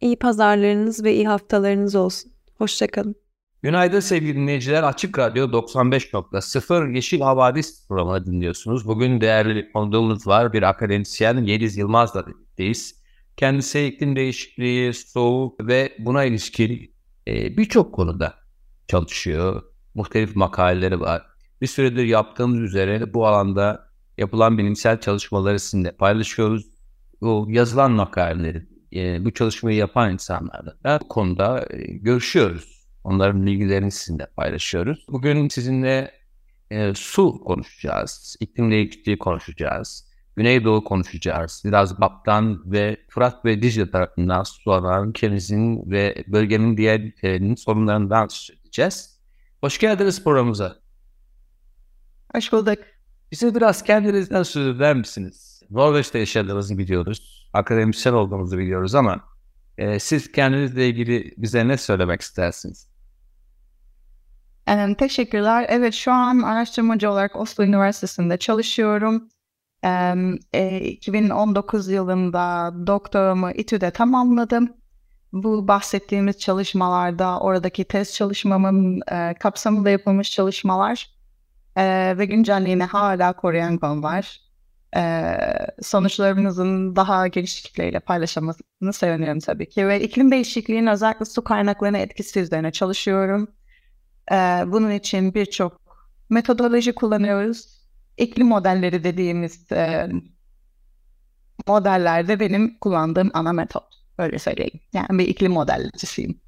İyi 0.00 0.16
pazarlarınız 0.16 1.04
ve 1.04 1.14
iyi 1.14 1.28
haftalarınız 1.28 1.94
olsun. 1.94 2.32
Hoşçakalın. 2.58 3.14
Günaydın 3.62 4.00
sevgili 4.00 4.34
dinleyiciler. 4.34 4.82
Açık 4.82 5.18
Radyo 5.18 5.46
95.0 5.46 6.94
Yeşil 6.94 7.20
Havadis 7.20 7.88
programını 7.88 8.26
dinliyorsunuz. 8.26 8.88
Bugün 8.88 9.20
değerli 9.20 9.54
bir 9.54 9.72
konuğumuz 9.72 10.26
var. 10.26 10.52
Bir 10.52 10.62
akademisyen 10.62 11.44
Yeliz 11.44 11.76
Yılmaz'la 11.76 12.26
birlikteyiz. 12.26 13.04
Kendisi 13.36 13.86
iklim 13.86 14.16
değişikliği, 14.16 14.94
soğuk 14.94 15.66
ve 15.66 15.92
buna 15.98 16.24
ilişkin 16.24 16.94
e, 17.28 17.56
birçok 17.56 17.94
konuda 17.94 18.34
çalışıyor. 18.88 19.62
Muhtelif 19.94 20.36
makaleleri 20.36 21.00
var. 21.00 21.33
Bir 21.64 21.68
süredir 21.68 22.04
yaptığımız 22.04 22.60
üzere 22.60 23.14
bu 23.14 23.26
alanda 23.26 23.88
yapılan 24.18 24.58
bilimsel 24.58 25.00
çalışmaları 25.00 25.60
sizinle 25.60 25.92
paylaşıyoruz. 25.92 26.66
Bu 27.20 27.46
yazılan 27.48 27.92
makaleleri, 27.92 28.66
e, 28.94 29.24
bu 29.24 29.30
çalışmayı 29.30 29.76
yapan 29.76 30.12
insanlarla 30.12 31.00
bu 31.02 31.08
konuda 31.08 31.66
e, 31.70 31.82
görüşüyoruz 31.82 32.86
Onların 33.04 33.46
bilgilerini 33.46 33.90
sizinle 33.90 34.26
paylaşıyoruz. 34.36 35.06
Bugün 35.08 35.48
sizinle 35.48 36.10
e, 36.70 36.94
su 36.94 37.40
konuşacağız, 37.44 38.36
iklim 38.40 38.70
değişikliği 38.70 39.18
konuşacağız, 39.18 40.08
Güneydoğu 40.36 40.84
konuşacağız. 40.84 41.62
Biraz 41.64 42.00
Baptan 42.00 42.72
ve 42.72 42.96
Fırat 43.08 43.44
ve 43.44 43.62
Dicle 43.62 43.90
tarafından 43.90 44.42
su 44.42 44.72
alan 44.72 45.08
ülkemizin 45.08 45.90
ve 45.90 46.24
bölgenin 46.26 46.76
diğer 46.76 47.12
sorunlarından 47.56 48.28
söz. 48.28 49.20
Hoş 49.60 49.78
geldiniz 49.78 50.24
programımıza. 50.24 50.83
Hoş 52.34 52.52
bulduk. 52.52 52.78
Bize 53.32 53.54
biraz 53.54 53.82
kendinizden 53.82 54.42
söz 54.42 54.76
eder 54.76 54.96
misiniz? 54.96 55.62
Norveç'te 55.70 56.18
yaşadığınızı 56.18 56.78
biliyoruz. 56.78 57.48
Akademisyen 57.52 58.12
olduğunuzu 58.12 58.58
biliyoruz 58.58 58.94
ama 58.94 59.20
e, 59.78 59.98
siz 59.98 60.32
kendinizle 60.32 60.88
ilgili 60.88 61.34
bize 61.36 61.68
ne 61.68 61.76
söylemek 61.76 62.20
istersiniz? 62.20 62.88
Um, 64.70 64.94
teşekkürler. 64.94 65.66
Evet 65.68 65.94
şu 65.94 66.12
an 66.12 66.38
araştırmacı 66.42 67.10
olarak 67.10 67.36
Oslo 67.36 67.64
Üniversitesi'nde 67.64 68.36
çalışıyorum. 68.36 69.28
Um, 69.84 70.38
e, 70.52 70.80
2019 70.80 71.88
yılında 71.88 72.74
doktoramı 72.86 73.52
İTÜ'de 73.52 73.90
tamamladım. 73.90 74.72
Bu 75.32 75.68
bahsettiğimiz 75.68 76.38
çalışmalarda 76.38 77.40
oradaki 77.40 77.84
test 77.84 78.14
çalışmamın 78.14 79.00
e, 79.12 79.34
kapsamında 79.40 79.90
yapılmış 79.90 80.30
çalışmalar 80.30 81.13
e, 81.76 82.14
ve 82.18 82.26
güncelliğini 82.26 82.84
hala 82.84 83.32
koruyan 83.32 83.78
konular. 83.78 84.40
E, 84.96 85.36
sonuçlarımızın 85.82 86.96
daha 86.96 87.26
geniş 87.28 87.62
kitleyle 87.62 88.00
paylaşılmasını 88.00 88.92
seviniyorum 88.92 89.40
tabii 89.40 89.68
ki. 89.68 89.88
Ve 89.88 90.00
iklim 90.00 90.30
değişikliğinin 90.30 90.86
özellikle 90.86 91.24
su 91.24 91.44
kaynaklarına 91.44 91.98
etkisi 91.98 92.40
üzerine 92.40 92.72
çalışıyorum. 92.72 93.48
Ee, 94.32 94.34
bunun 94.66 94.90
için 94.90 95.34
birçok 95.34 95.80
metodoloji 96.30 96.92
kullanıyoruz. 96.94 97.80
İklim 98.16 98.46
modelleri 98.46 99.04
dediğimiz 99.04 99.72
e, 99.72 100.08
modellerde 101.66 102.40
benim 102.40 102.78
kullandığım 102.78 103.30
ana 103.34 103.52
metot. 103.52 103.84
Öyle 104.18 104.38
söyleyeyim. 104.38 104.80
Yani 104.92 105.18
bir 105.18 105.28
iklim 105.28 105.52
modelleyicisiyim. 105.52 106.40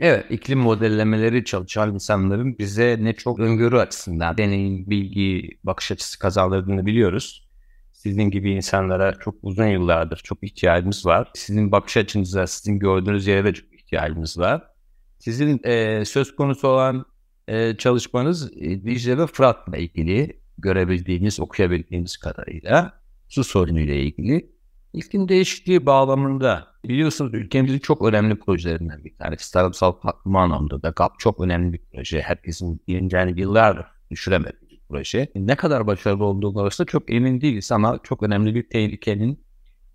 Evet, 0.00 0.26
iklim 0.30 0.58
modellemeleri 0.58 1.44
çalışan 1.44 1.94
insanların 1.94 2.58
bize 2.58 2.98
ne 3.00 3.12
çok 3.12 3.38
öngörü 3.38 3.76
açısından 3.76 4.38
deneyim, 4.38 4.90
bilgi, 4.90 5.58
bakış 5.64 5.92
açısı 5.92 6.18
kazandırdığını 6.18 6.86
biliyoruz. 6.86 7.48
Sizin 7.92 8.30
gibi 8.30 8.50
insanlara 8.50 9.18
çok 9.18 9.34
uzun 9.42 9.66
yıllardır 9.66 10.16
çok 10.16 10.42
ihtiyacımız 10.42 11.06
var. 11.06 11.30
Sizin 11.34 11.72
bakış 11.72 11.96
açınıza, 11.96 12.46
sizin 12.46 12.78
gördüğünüz 12.78 13.26
yere 13.26 13.44
de 13.44 13.54
çok 13.54 13.74
ihtiyacımız 13.74 14.38
var. 14.38 14.62
Sizin 15.18 15.60
e, 15.64 16.04
söz 16.04 16.36
konusu 16.36 16.68
olan 16.68 17.04
e, 17.48 17.76
çalışmanız 17.76 18.52
e, 18.56 18.84
Dicle 18.84 19.18
ve 19.18 19.26
Fırat'la 19.26 19.76
ilgili 19.76 20.40
görebildiğiniz, 20.58 21.40
okuyabildiğiniz 21.40 22.16
kadarıyla 22.16 23.00
su 23.28 23.44
sorunu 23.44 23.80
ile 23.80 24.02
ilgili. 24.02 24.55
İklim 24.96 25.28
değişikliği 25.28 25.86
bağlamında 25.86 26.66
biliyorsunuz 26.84 27.34
ülkemizin 27.34 27.78
çok 27.78 28.02
önemli 28.02 28.38
projelerinden 28.38 29.04
bir 29.04 29.14
tanesi. 29.14 29.52
Tarımsal 29.52 29.92
patlama 29.92 30.42
anlamında 30.42 30.82
da 30.82 30.92
GAP 30.96 31.18
çok 31.18 31.40
önemli 31.40 31.72
bir 31.72 31.80
proje. 31.92 32.20
Herkesin 32.20 32.82
yani 32.86 33.40
yıllardır 33.40 33.86
düşüremediği 34.10 34.70
bir 34.70 34.80
proje. 34.88 35.28
Ne 35.34 35.56
kadar 35.56 35.86
başarılı 35.86 36.24
olduğu 36.24 36.60
arasında 36.60 36.86
çok 36.86 37.12
emin 37.12 37.40
değiliz 37.40 37.72
ama 37.72 37.98
çok 38.02 38.22
önemli 38.22 38.54
bir 38.54 38.68
tehlikenin 38.68 39.44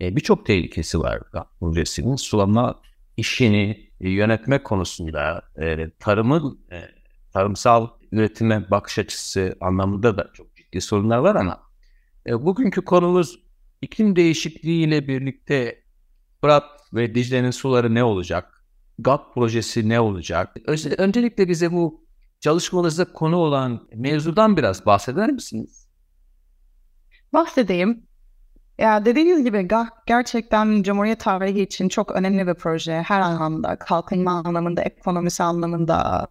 e, 0.01 0.15
birçok 0.15 0.45
tehlikesi 0.45 0.99
var 0.99 1.21
GAP 1.33 1.59
projesinin. 1.59 2.15
Sulama 2.15 2.81
işini 3.17 3.89
e, 4.01 4.09
yönetme 4.09 4.63
konusunda 4.63 5.41
e, 5.61 5.89
tarımın 5.99 6.59
e, 6.71 6.81
tarımsal 7.33 7.87
üretime 8.11 8.71
bakış 8.71 8.99
açısı 8.99 9.57
anlamında 9.61 10.17
da 10.17 10.29
çok 10.33 10.55
ciddi 10.55 10.81
sorunlar 10.81 11.17
var 11.17 11.35
ama 11.35 11.59
e, 12.27 12.45
bugünkü 12.45 12.81
konumuz 12.81 13.50
iklim 13.81 14.15
değişikliği 14.15 14.87
ile 14.87 15.07
birlikte 15.07 15.83
Fırat 16.41 16.63
ve 16.93 17.15
Dicle'nin 17.15 17.51
suları 17.51 17.95
ne 17.95 18.03
olacak? 18.03 18.65
GAP 18.99 19.33
projesi 19.33 19.89
ne 19.89 19.99
olacak? 19.99 20.55
Öncelikle 20.97 21.49
bize 21.49 21.71
bu 21.71 22.05
çalışmanızda 22.39 23.13
konu 23.13 23.35
olan 23.35 23.87
mevzudan 23.95 24.57
biraz 24.57 24.85
bahseder 24.85 25.31
misiniz? 25.31 25.87
Bahsedeyim. 27.33 28.07
Ya 28.77 29.05
dediğiniz 29.05 29.43
gibi 29.43 29.67
gerçekten 30.07 30.83
Cumhuriyet 30.83 31.19
tarihi 31.19 31.61
için 31.61 31.89
çok 31.89 32.11
önemli 32.11 32.47
bir 32.47 32.53
proje. 32.53 33.03
Her 33.07 33.21
anlamda, 33.21 33.75
kalkınma 33.75 34.31
anlamında, 34.31 34.81
ekonomisi 34.81 35.43
anlamında, 35.43 36.27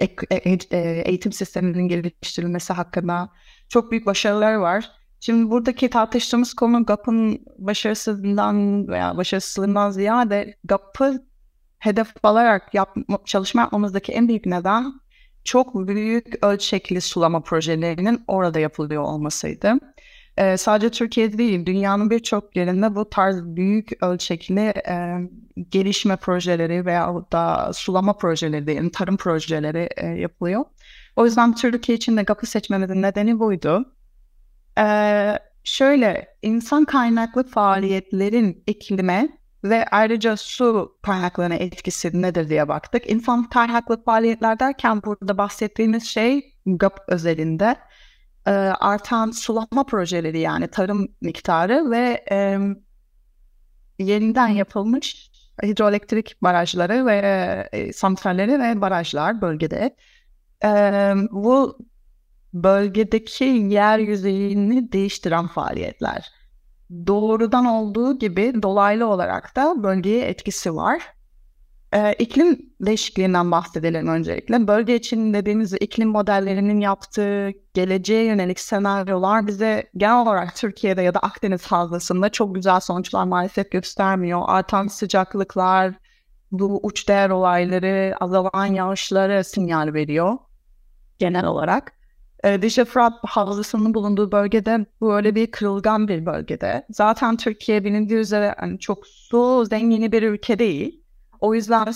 e, 0.00 0.04
e, 0.30 0.58
e, 0.70 0.78
eğitim 1.06 1.32
sisteminin 1.32 1.88
geliştirilmesi 1.88 2.72
hakkında 2.72 3.28
çok 3.68 3.90
büyük 3.90 4.06
başarılar 4.06 4.54
var. 4.54 4.90
Şimdi 5.24 5.50
buradaki 5.50 5.90
tartıştığımız 5.90 6.54
konu 6.54 6.84
GAP'ın 6.86 7.46
başarısızlığından 7.58 8.88
veya 8.88 9.16
başarısızlığından 9.16 9.90
ziyade 9.90 10.56
GAP'ı 10.64 11.24
hedef 11.78 12.08
alarak 12.22 12.74
yap, 12.74 12.96
çalışma 13.24 13.62
yapmamızdaki 13.62 14.12
en 14.12 14.28
büyük 14.28 14.46
neden 14.46 14.92
çok 15.44 15.74
büyük 15.74 16.44
ölçekli 16.44 17.00
sulama 17.00 17.42
projelerinin 17.42 18.24
orada 18.28 18.58
yapılıyor 18.60 19.02
olmasıydı. 19.02 19.72
Ee, 20.36 20.56
sadece 20.56 20.90
Türkiye 20.90 21.38
değil, 21.38 21.66
dünyanın 21.66 22.10
birçok 22.10 22.56
yerinde 22.56 22.94
bu 22.94 23.10
tarz 23.10 23.44
büyük 23.44 24.02
ölçekli 24.02 24.60
e, 24.88 25.16
gelişme 25.68 26.16
projeleri 26.16 26.86
veya 26.86 27.14
da 27.32 27.70
sulama 27.72 28.16
projeleri, 28.16 28.74
yani 28.74 28.90
tarım 28.90 29.16
projeleri 29.16 29.88
e, 29.96 30.06
yapılıyor. 30.06 30.64
O 31.16 31.24
yüzden 31.24 31.54
Türkiye 31.54 31.98
için 31.98 32.16
de 32.16 32.22
GAP'ı 32.22 32.46
seçmemizin 32.46 33.02
nedeni 33.02 33.38
buydu. 33.38 33.93
Ee, 34.78 35.38
şöyle, 35.64 36.36
insan 36.42 36.84
kaynaklı 36.84 37.44
faaliyetlerin 37.44 38.64
iklime 38.66 39.28
ve 39.64 39.86
ayrıca 39.86 40.36
su 40.36 40.98
kaynaklarına 41.02 41.54
etkisi 41.54 42.22
nedir 42.22 42.48
diye 42.48 42.68
baktık. 42.68 43.10
İnsan 43.10 43.48
kaynaklı 43.48 44.04
faaliyetler 44.04 44.60
derken 44.60 45.02
burada 45.02 45.38
bahsettiğimiz 45.38 46.04
şey 46.04 46.54
GAP 46.66 47.00
özelinde 47.08 47.76
e, 48.46 48.50
artan 48.50 49.30
sulama 49.30 49.86
projeleri 49.86 50.38
yani 50.38 50.68
tarım 50.68 51.08
miktarı 51.20 51.90
ve 51.90 52.24
e, 52.30 52.58
yeniden 53.98 54.48
yapılmış 54.48 55.30
hidroelektrik 55.62 56.42
barajları 56.42 57.06
ve 57.06 57.18
e, 57.72 57.92
santralleri 57.92 58.60
ve 58.60 58.80
barajlar 58.80 59.40
bölgede. 59.40 59.96
E, 60.64 60.68
bu 61.30 61.78
bölgedeki 62.54 63.44
yer 63.44 63.98
yüzeyini 63.98 64.92
değiştiren 64.92 65.46
faaliyetler. 65.46 66.32
Doğrudan 67.06 67.64
olduğu 67.64 68.18
gibi 68.18 68.62
dolaylı 68.62 69.06
olarak 69.06 69.56
da 69.56 69.82
bölgeye 69.82 70.26
etkisi 70.26 70.74
var. 70.74 71.02
Ee, 71.94 72.12
iklim 72.12 72.58
değişikliğinden 72.80 73.50
bahsedelim 73.50 74.08
öncelikle. 74.08 74.66
Bölge 74.68 74.96
için 74.96 75.34
dediğimiz 75.34 75.72
iklim 75.72 76.08
modellerinin 76.08 76.80
yaptığı 76.80 77.50
geleceğe 77.74 78.24
yönelik 78.24 78.60
senaryolar 78.60 79.46
bize 79.46 79.90
genel 79.96 80.22
olarak 80.22 80.56
Türkiye'de 80.56 81.02
ya 81.02 81.14
da 81.14 81.18
Akdeniz 81.18 81.66
havzasında 81.66 82.28
çok 82.28 82.54
güzel 82.54 82.80
sonuçlar 82.80 83.24
maalesef 83.24 83.70
göstermiyor. 83.70 84.42
Artan 84.46 84.86
sıcaklıklar, 84.86 85.94
bu 86.52 86.80
uç 86.82 87.08
değer 87.08 87.30
olayları, 87.30 88.14
azalan 88.20 88.66
yağışları 88.66 89.44
sinyal 89.44 89.94
veriyor 89.94 90.38
genel 91.18 91.44
olarak. 91.44 91.92
E, 92.44 92.62
Dicle 92.62 92.84
Fırat 92.84 93.12
Havzası'nın 93.22 93.94
bulunduğu 93.94 94.32
bölgede 94.32 94.86
böyle 95.00 95.34
bir 95.34 95.50
kırılgan 95.50 96.08
bir 96.08 96.26
bölgede. 96.26 96.86
Zaten 96.90 97.36
Türkiye 97.36 97.84
bilindiği 97.84 98.18
üzere 98.18 98.54
yani 98.62 98.78
çok 98.78 99.06
su 99.06 99.64
zengini 99.64 100.12
bir 100.12 100.22
ülke 100.22 100.58
değil. 100.58 101.04
O 101.40 101.54
yüzden 101.54 101.92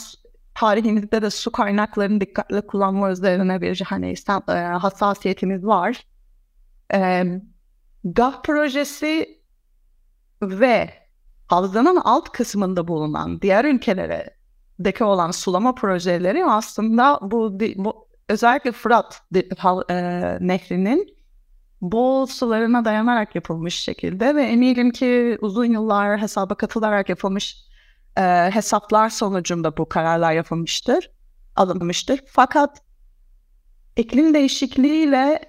tarihimizde 0.54 1.22
de 1.22 1.30
su 1.30 1.52
kaynaklarını 1.52 2.20
dikkatli 2.20 2.66
kullanma 2.66 3.11
üzerine 3.11 3.61
bir 3.61 3.80
hani 3.80 4.14
e, 4.48 4.52
hassasiyetimiz 4.52 5.64
var. 5.64 6.02
E, 6.94 7.24
GAH 8.04 8.42
projesi 8.42 9.42
ve 10.42 10.90
havzanın 11.46 11.96
alt 11.96 12.32
kısmında 12.32 12.88
bulunan 12.88 13.40
diğer 13.40 13.64
ülkelere 13.64 14.30
deki 14.78 15.04
olan 15.04 15.30
sulama 15.30 15.74
projeleri 15.74 16.44
aslında 16.44 17.18
bu, 17.22 17.61
bu 17.76 18.08
özellikle 18.29 18.73
Fırat 18.73 19.23
e, 19.91 19.95
nehrinin 20.41 21.19
bol 21.81 22.27
sularına 22.27 22.85
dayanarak 22.85 23.35
yapılmış 23.35 23.75
şekilde 23.75 24.35
ve 24.35 24.43
eminim 24.43 24.91
ki 24.91 25.38
uzun 25.41 25.64
yıllar 25.64 26.21
hesaba 26.21 26.55
katılarak 26.55 27.09
yapılmış 27.09 27.57
e, 28.17 28.23
hesaplar 28.51 29.11
sonucunda 29.11 29.77
bu 29.77 29.88
kararlar 29.88 30.33
yapılmıştır, 30.33 31.11
alınmıştır. 31.57 32.21
Fakat 32.27 32.83
iklim 33.97 34.35
değişikliğiyle 34.35 35.41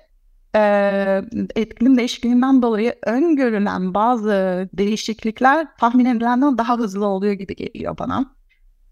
e, 0.55 1.21
iklim 1.55 1.97
değişikliğinden 1.97 2.61
dolayı 2.61 2.95
öngörülen 3.05 3.93
bazı 3.93 4.69
değişiklikler 4.73 5.67
tahmin 5.77 6.05
edilenden 6.05 6.57
daha 6.57 6.77
hızlı 6.77 7.05
oluyor 7.05 7.33
gibi 7.33 7.55
geliyor 7.55 7.97
bana 7.97 8.38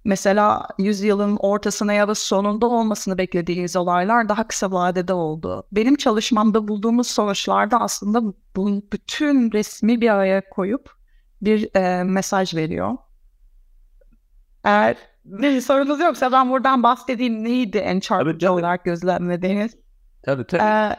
mesela 0.07 0.67
yüzyılın 0.77 1.37
ortasına 1.37 1.93
ya 1.93 2.07
da 2.07 2.15
sonunda 2.15 2.65
olmasını 2.65 3.17
beklediğimiz 3.17 3.75
olaylar 3.75 4.29
daha 4.29 4.47
kısa 4.47 4.71
vadede 4.71 5.13
oldu. 5.13 5.67
Benim 5.71 5.95
çalışmamda 5.95 6.67
bulduğumuz 6.67 7.07
sonuçlarda 7.07 7.81
aslında 7.81 8.21
bu 8.55 8.81
bütün 8.93 9.51
resmi 9.51 10.01
bir 10.01 10.09
araya 10.09 10.49
koyup 10.49 10.91
bir 11.41 11.75
e, 11.75 12.03
mesaj 12.03 12.55
veriyor. 12.55 12.97
Eğer 14.63 14.97
bir 15.25 15.61
sorunuz 15.61 15.99
yoksa 15.99 16.31
ben 16.31 16.49
buradan 16.49 16.83
bahsedeyim 16.83 17.43
neydi 17.43 17.77
en 17.77 17.99
çarpıcı 17.99 18.51
olarak 18.51 18.85
gözlemlediğiniz? 18.85 19.77
Tabii 20.23 20.47
tabii. 20.47 20.63
Ee, 20.63 20.95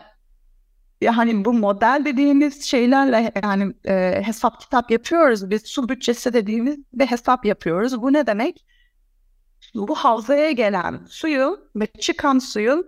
yani 1.00 1.44
bu 1.44 1.52
model 1.52 2.02
dediğimiz 2.04 2.62
şeylerle 2.62 3.32
yani 3.42 3.74
e, 3.84 4.22
hesap 4.24 4.60
kitap 4.60 4.90
yapıyoruz. 4.90 5.50
Biz 5.50 5.62
su 5.66 5.88
bütçesi 5.88 6.32
dediğimiz 6.32 6.76
bir 6.92 7.06
hesap 7.06 7.44
yapıyoruz. 7.44 8.02
Bu 8.02 8.12
ne 8.12 8.26
demek? 8.26 8.64
Bu 9.74 9.94
havzaya 9.94 10.50
gelen 10.50 11.00
suyu 11.09 11.61
ve 11.76 11.87
çıkan 11.87 12.38
suyun 12.38 12.87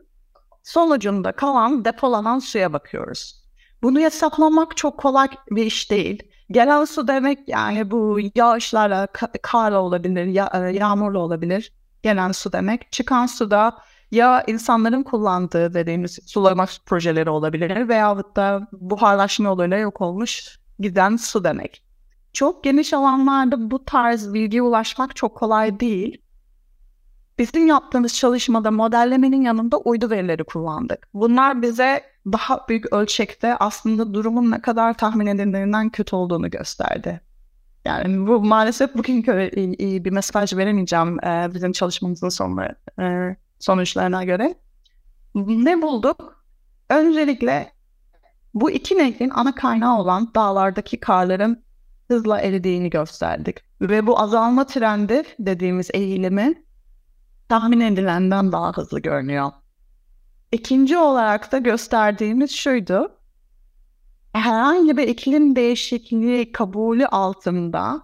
sonucunda 0.63 1.33
kalan 1.33 1.85
depolanan 1.85 2.39
suya 2.39 2.73
bakıyoruz. 2.73 3.41
Bunu 3.83 4.01
hesaplamak 4.01 4.77
çok 4.77 4.99
kolay 4.99 5.29
bir 5.51 5.67
iş 5.67 5.91
değil. 5.91 6.23
Gelen 6.51 6.85
su 6.85 7.09
demek 7.09 7.49
yani 7.49 7.91
bu 7.91 8.19
yağışlarla, 8.35 9.09
karla 9.43 9.81
olabilir, 9.81 10.25
ya, 10.25 10.51
e, 10.55 10.59
yağmurla 10.59 11.19
olabilir 11.19 11.73
gelen 12.03 12.33
su 12.33 12.53
demek. 12.53 12.93
Çıkan 12.93 13.27
su 13.27 13.51
da 13.51 13.79
ya 14.11 14.45
insanların 14.47 15.03
kullandığı 15.03 15.75
dediğimiz 15.75 16.19
sulama 16.27 16.67
projeleri 16.87 17.31
olabilir 17.31 17.89
veya 17.89 18.17
da 18.37 18.69
buharlaşma 18.73 19.49
yoluyla 19.49 19.77
yok 19.77 20.01
olmuş 20.01 20.59
giden 20.81 21.17
su 21.17 21.45
demek. 21.45 21.83
Çok 22.33 22.65
geniş 22.65 22.93
alanlarda 22.93 23.71
bu 23.71 23.85
tarz 23.85 24.35
bilgiye 24.35 24.63
ulaşmak 24.63 25.17
çok 25.17 25.37
kolay 25.37 25.81
değil. 25.81 26.23
Bizim 27.41 27.67
yaptığımız 27.67 28.15
çalışmada 28.15 28.71
modellemenin 28.71 29.43
yanında 29.43 29.77
uydu 29.77 30.11
verileri 30.11 30.45
kullandık. 30.45 31.09
Bunlar 31.15 31.63
bize 31.63 32.03
daha 32.27 32.69
büyük 32.69 32.93
ölçekte 32.93 33.57
aslında 33.57 34.15
durumun 34.15 34.51
ne 34.51 34.63
kadar 34.63 34.95
tahmin 34.95 35.27
edildiğinden 35.27 35.91
kötü 35.91 36.17
olduğunu 36.17 36.51
gösterdi. 36.51 37.21
Yani 37.85 38.27
bu 38.27 38.41
maalesef 38.41 38.95
bugünkü 38.95 39.33
bir 40.05 40.11
mesaj 40.11 40.57
veremeyeceğim 40.57 41.25
e, 41.25 41.51
bizim 41.55 41.73
çalışmamızın 41.73 42.29
sonları, 42.29 42.75
e, 43.01 43.37
sonuçlarına 43.59 44.25
göre. 44.25 44.55
Ne 45.35 45.83
bulduk? 45.83 46.45
Öncelikle 46.89 47.73
bu 48.55 48.71
iki 48.71 48.99
nehrin 48.99 49.31
ana 49.31 49.55
kaynağı 49.55 49.99
olan 49.99 50.35
dağlardaki 50.35 51.01
karların 51.01 51.63
hızla 52.09 52.41
eridiğini 52.41 52.91
gösterdik. 52.91 53.57
Ve 53.81 54.07
bu 54.07 54.21
azalma 54.21 54.67
trendi 54.67 55.23
dediğimiz 55.39 55.91
eğilimi 55.95 56.70
tahmin 57.51 57.81
edilenden 57.81 58.53
daha 58.53 58.73
hızlı 58.73 59.01
görünüyor. 59.01 59.51
İkinci 60.53 60.99
olarak 60.99 61.53
da 61.53 61.59
gösterdiğimiz 61.59 62.51
şuydu. 62.51 63.17
herhangi 64.33 64.97
bir 64.97 65.09
iklim 65.09 65.57
değişikliği 65.57 66.53
kabulü 66.53 67.07
altında 67.07 68.03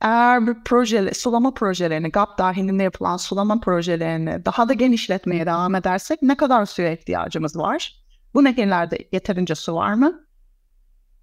eğer 0.00 0.46
bir 0.46 0.56
proje, 0.64 1.14
sulama 1.14 1.54
projelerini, 1.54 2.10
GAP 2.10 2.38
dahilinde 2.38 2.82
yapılan 2.82 3.16
sulama 3.16 3.60
projelerini 3.60 4.44
daha 4.44 4.68
da 4.68 4.72
genişletmeye 4.72 5.46
devam 5.46 5.74
edersek 5.74 6.22
ne 6.22 6.36
kadar 6.36 6.66
suya 6.66 6.92
ihtiyacımız 6.92 7.56
var? 7.56 8.04
Bu 8.34 8.44
nehirlerde 8.44 9.08
yeterince 9.12 9.54
su 9.54 9.74
var 9.74 9.94
mı? 9.94 10.26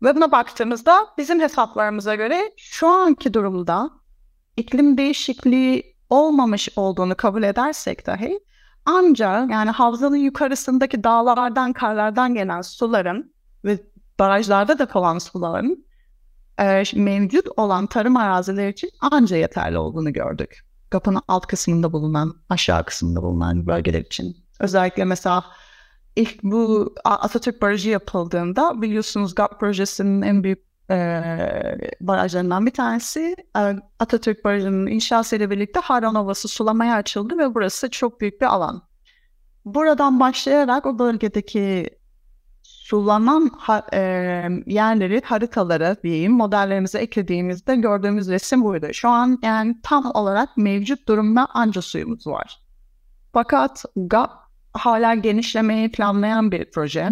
Ve 0.04 0.16
buna 0.16 0.32
baktığımızda 0.32 1.08
bizim 1.18 1.40
hesaplarımıza 1.40 2.16
göre 2.16 2.52
şu 2.58 2.88
anki 2.88 3.34
durumda 3.34 3.90
iklim 4.58 4.98
değişikliği 4.98 5.97
olmamış 6.10 6.70
olduğunu 6.76 7.15
kabul 7.15 7.43
edersek 7.43 8.08
dahi 8.08 8.39
ancak 8.86 9.52
yani 9.52 9.72
havzanın 9.72 10.15
yukarısındaki 10.15 11.04
dağlardan, 11.04 11.74
karlardan 11.74 12.34
gelen 12.34 12.62
suların 12.62 13.34
ve 13.65 13.80
barajlarda 14.20 14.80
da 14.80 14.86
kalan 14.86 15.20
suların 15.20 15.86
e, 16.60 16.84
mevcut 16.96 17.48
olan 17.58 17.88
tarım 17.88 18.17
arazileri 18.17 18.72
için 18.72 18.89
anca 19.02 19.38
yeterli 19.38 19.78
olduğunu 19.78 20.13
gördük. 20.13 20.60
Kapının 20.89 21.22
alt 21.28 21.48
kısmında 21.48 21.93
bulunan, 21.93 22.36
aşağı 22.50 22.86
kısmında 22.86 23.22
bulunan 23.22 23.67
bölgeler 23.67 24.02
için. 24.02 24.38
Özellikle 24.60 25.06
mesela 25.06 25.46
ilk 26.15 26.43
bu 26.43 26.93
Atatürk 27.06 27.62
Barajı 27.62 27.89
yapıldığında 27.89 28.82
biliyorsunuz 28.82 29.36
GAP 29.36 29.60
projesinin 29.60 30.22
en 30.22 30.43
büyük 30.43 30.67
e, 30.89 30.95
barajlarından 32.02 32.65
bir 32.65 32.71
tanesi 32.71 33.36
e, 33.58 33.76
Atatürk 34.00 34.45
Barajı'nın 34.45 34.88
inşasıyla 34.88 35.50
birlikte 35.50 35.80
Harran 35.80 36.15
Ovası 36.15 36.47
sulamaya 36.47 36.95
açıldı 36.95 37.38
ve 37.38 37.56
burası 37.56 37.89
çok 37.89 38.21
büyük 38.21 38.41
bir 38.41 38.45
alan. 38.45 38.82
Buradan 39.65 40.19
başlayarak 40.19 40.86
o 40.86 41.00
bölgedeki 41.00 41.89
sulanan 42.63 43.52
ha, 43.58 43.88
e, 43.93 44.00
yerleri, 44.65 45.21
haritaları 45.26 45.97
diyeyim 46.04 46.32
modellerimize 46.32 47.00
eklediğimizde 47.00 47.76
gördüğümüz 47.76 48.30
resim 48.30 48.63
buydu. 48.63 48.88
Şu 48.93 49.10
an 49.10 49.39
yani 49.43 49.76
tam 49.84 50.12
olarak 50.13 50.58
mevcut 50.58 51.08
durumda 51.08 51.45
anca 51.54 51.82
suyumuz 51.82 52.28
var. 52.28 52.60
Fakat 53.34 53.86
GAP 53.95 54.32
hala 54.73 55.15
genişlemeyi 55.15 55.91
planlayan 55.91 56.52
bir 56.52 56.71
proje. 56.71 57.10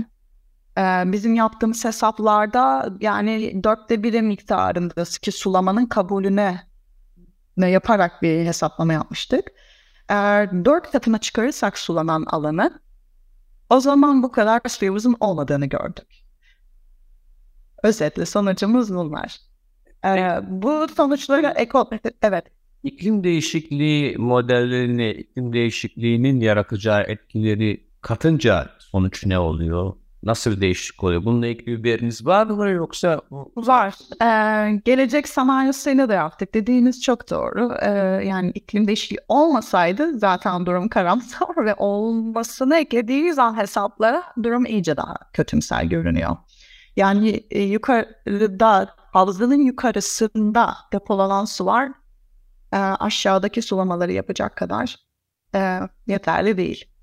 Bizim 1.06 1.36
yaptığımız 1.36 1.86
hesaplarda 1.86 2.90
yani 3.00 3.64
dörtte 3.64 4.04
biri 4.04 4.22
miktarında 4.22 5.04
ki 5.22 5.32
sulamanın 5.32 5.86
kabulüne 5.86 6.62
ne 7.58 7.70
yaparak 7.70 8.22
bir 8.22 8.46
hesaplama 8.46 8.94
yapmıştık. 8.94 9.52
Eğer 10.10 10.66
dört 10.66 10.92
katına 10.92 11.18
çıkarırsak 11.18 11.78
sulanan 11.78 12.24
alanı 12.28 12.80
o 13.70 13.80
zaman 13.80 14.24
bu 14.24 14.32
kadar 14.32 14.62
suyumuzun 14.68 15.16
olmadığını 15.20 15.66
gördük. 15.66 16.08
Özetle 17.84 18.26
sonucumuz 18.26 18.96
bunlar. 18.96 19.38
Ee, 20.06 20.40
bu 20.48 20.88
sonuçları 20.96 21.54
eko... 21.56 21.90
Evet. 22.22 22.46
İklim 22.84 23.24
değişikliği 23.24 24.18
modellerini, 24.18 25.12
iklim 25.12 25.54
değişikliğinin 25.54 26.40
yaratacağı 26.40 27.02
etkileri 27.02 27.88
katınca 28.02 28.70
sonuç 28.80 29.26
ne 29.26 29.40
oluyor? 29.40 29.94
Nasıl 30.26 30.52
bir 30.52 30.62
değişiklik 30.62 31.04
oluyor? 31.04 31.26
Bununla 31.26 31.48
ilgili 31.48 31.68
bir 31.68 31.84
veriniz 31.84 32.26
var 32.26 32.46
mı 32.46 32.70
yoksa? 32.70 33.22
Var. 33.56 33.96
Ee, 34.22 34.82
gelecek 34.86 35.28
sanayisiyle 35.28 36.10
de 36.10 36.14
yaptık. 36.14 36.54
Dediğiniz 36.54 37.02
çok 37.02 37.30
doğru. 37.30 37.74
Ee, 37.82 37.90
yani 38.26 38.52
iklim 38.52 38.88
değişikliği 38.88 39.20
olmasaydı 39.28 40.20
zaten 40.20 40.66
durum 40.66 40.90
karamsar 40.90 41.50
ve 41.66 41.76
olmasını 41.76 42.76
eklediğiniz 42.76 43.40
an 43.40 43.58
hesaplara 43.58 44.24
durum 44.44 44.66
iyice 44.66 44.98
daha 44.98 45.16
kötümser 45.34 45.84
görünüyor. 45.84 46.38
Yani 46.96 47.44
e, 47.52 47.62
yukarıda 47.62 48.96
havzanın 48.98 49.62
yukarısında 49.62 50.76
depolanan 50.94 51.46
su 51.46 51.66
var. 51.66 51.92
E, 52.74 52.78
aşağıdaki 52.78 53.62
sulamaları 53.62 54.12
yapacak 54.12 54.56
kadar 54.58 54.96
e, 55.56 55.80
yeterli 56.08 56.58
değil. 56.58 56.95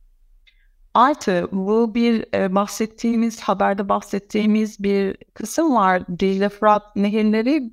Artı 0.94 1.48
bu 1.52 1.94
bir 1.94 2.24
e, 2.34 2.54
bahsettiğimiz, 2.54 3.40
haberde 3.40 3.88
bahsettiğimiz 3.88 4.82
bir 4.82 5.16
kısım 5.34 5.74
var. 5.74 6.02
Dicle 6.18 6.48
Fırat 6.48 6.96
nehirleri 6.96 7.72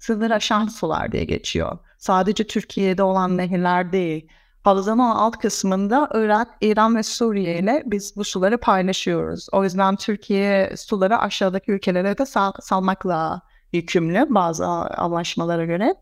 sınır 0.00 0.30
aşan 0.30 0.66
sular 0.66 1.12
diye 1.12 1.24
geçiyor. 1.24 1.78
Sadece 1.98 2.46
Türkiye'de 2.46 3.02
olan 3.02 3.36
nehirler 3.36 3.92
değil. 3.92 4.28
Havzanın 4.62 4.98
alt 4.98 5.38
kısmında 5.38 6.10
Irak, 6.14 6.48
İran 6.60 6.96
ve 6.96 7.02
Suriye 7.02 7.58
ile 7.58 7.82
biz 7.86 8.16
bu 8.16 8.24
suları 8.24 8.58
paylaşıyoruz. 8.58 9.46
O 9.52 9.64
yüzden 9.64 9.96
Türkiye 9.96 10.76
suları 10.76 11.18
aşağıdaki 11.18 11.72
ülkelere 11.72 12.18
de 12.18 12.26
sal- 12.26 12.52
salmakla 12.60 13.42
yükümlü 13.72 14.26
bazı 14.30 14.66
anlaşmalara 14.66 15.64
göre. 15.64 15.94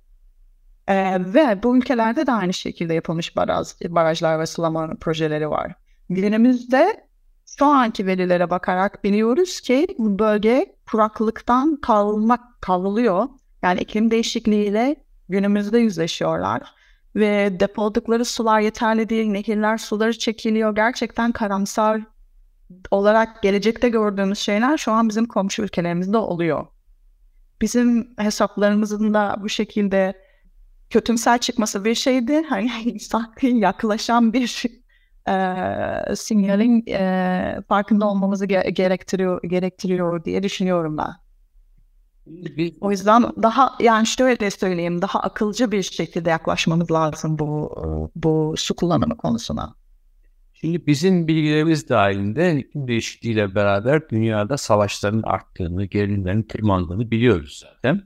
Ee, 0.89 1.17
ve 1.35 1.63
bu 1.63 1.77
ülkelerde 1.77 2.27
de 2.27 2.33
aynı 2.33 2.53
şekilde 2.55 2.95
yapılmış 2.95 3.37
baraj, 3.37 3.69
barajlar 3.89 4.41
ve 4.41 4.47
sulama 4.47 4.91
projeleri 5.01 5.51
var. 5.51 5.75
Günümüzde 6.11 7.07
şu 7.59 7.67
anki 7.67 8.07
verilere 8.07 8.51
bakarak 8.51 9.05
biliyoruz 9.05 9.61
ki 9.61 9.87
bu 9.99 10.19
bölge 10.19 10.77
kuraklıktan 10.91 11.77
kavrulmak 11.77 12.41
kavruluyor. 12.61 13.29
Yani 13.63 13.81
iklim 13.81 14.11
değişikliğiyle 14.11 14.97
günümüzde 15.29 15.79
yüzleşiyorlar. 15.79 16.63
Ve 17.17 17.61
depoladıkları 17.61 18.25
sular 18.25 18.61
yeterli 18.61 19.09
değil. 19.09 19.27
Nehirler 19.27 19.79
suları 19.79 20.19
çekiliyor. 20.19 20.75
Gerçekten 20.75 21.33
karamsar 21.33 22.01
olarak 22.91 23.43
gelecekte 23.43 23.89
gördüğümüz 23.89 24.39
şeyler 24.39 24.79
şu 24.79 24.93
an 24.93 25.09
bizim 25.09 25.27
komşu 25.27 25.63
ülkelerimizde 25.63 26.17
oluyor. 26.17 26.67
Bizim 27.61 28.15
hesaplarımızın 28.19 29.15
da 29.15 29.37
bu 29.41 29.49
şekilde 29.49 30.15
kötümser 30.91 31.39
çıkması 31.39 31.85
bir 31.85 31.95
şeydi. 31.95 32.43
Hani 32.49 32.71
yaklaşan 33.43 34.33
bir 34.33 34.47
e, 35.29 36.17
sinyalin 36.17 36.85
e, 36.89 37.63
farkında 37.69 38.07
olmamızı 38.09 38.47
ge- 38.47 38.71
gerektiriyor 38.71 39.43
gerektiriyor 39.43 40.25
diye 40.25 40.43
düşünüyorum 40.43 40.97
ben. 40.99 41.13
O 42.81 42.91
yüzden 42.91 43.23
daha 43.43 43.75
yani 43.81 44.07
şöyle 44.07 44.41
de 44.41 44.51
söyleyeyim 44.51 45.03
daha 45.03 45.21
akılcı 45.21 45.73
bir 45.73 45.83
şekilde 45.83 46.31
yaklaşmamız 46.31 46.91
lazım 46.91 47.39
bu 47.39 47.75
bu 48.17 48.55
su 48.57 48.77
kullanımı 48.77 49.17
konusuna. 49.17 49.75
Şimdi 50.55 50.87
bizim 50.87 51.29
bilgilerimiz 51.29 51.89
dahilinde 51.89 52.59
iklim 52.59 52.89
değişikliğiyle 52.89 53.55
beraber 53.55 54.09
dünyada 54.09 54.57
savaşların 54.57 55.23
arttığını, 55.23 55.85
gerilimlerin 55.85 56.43
tırmandığını 56.43 57.11
biliyoruz 57.11 57.65
zaten. 57.67 58.03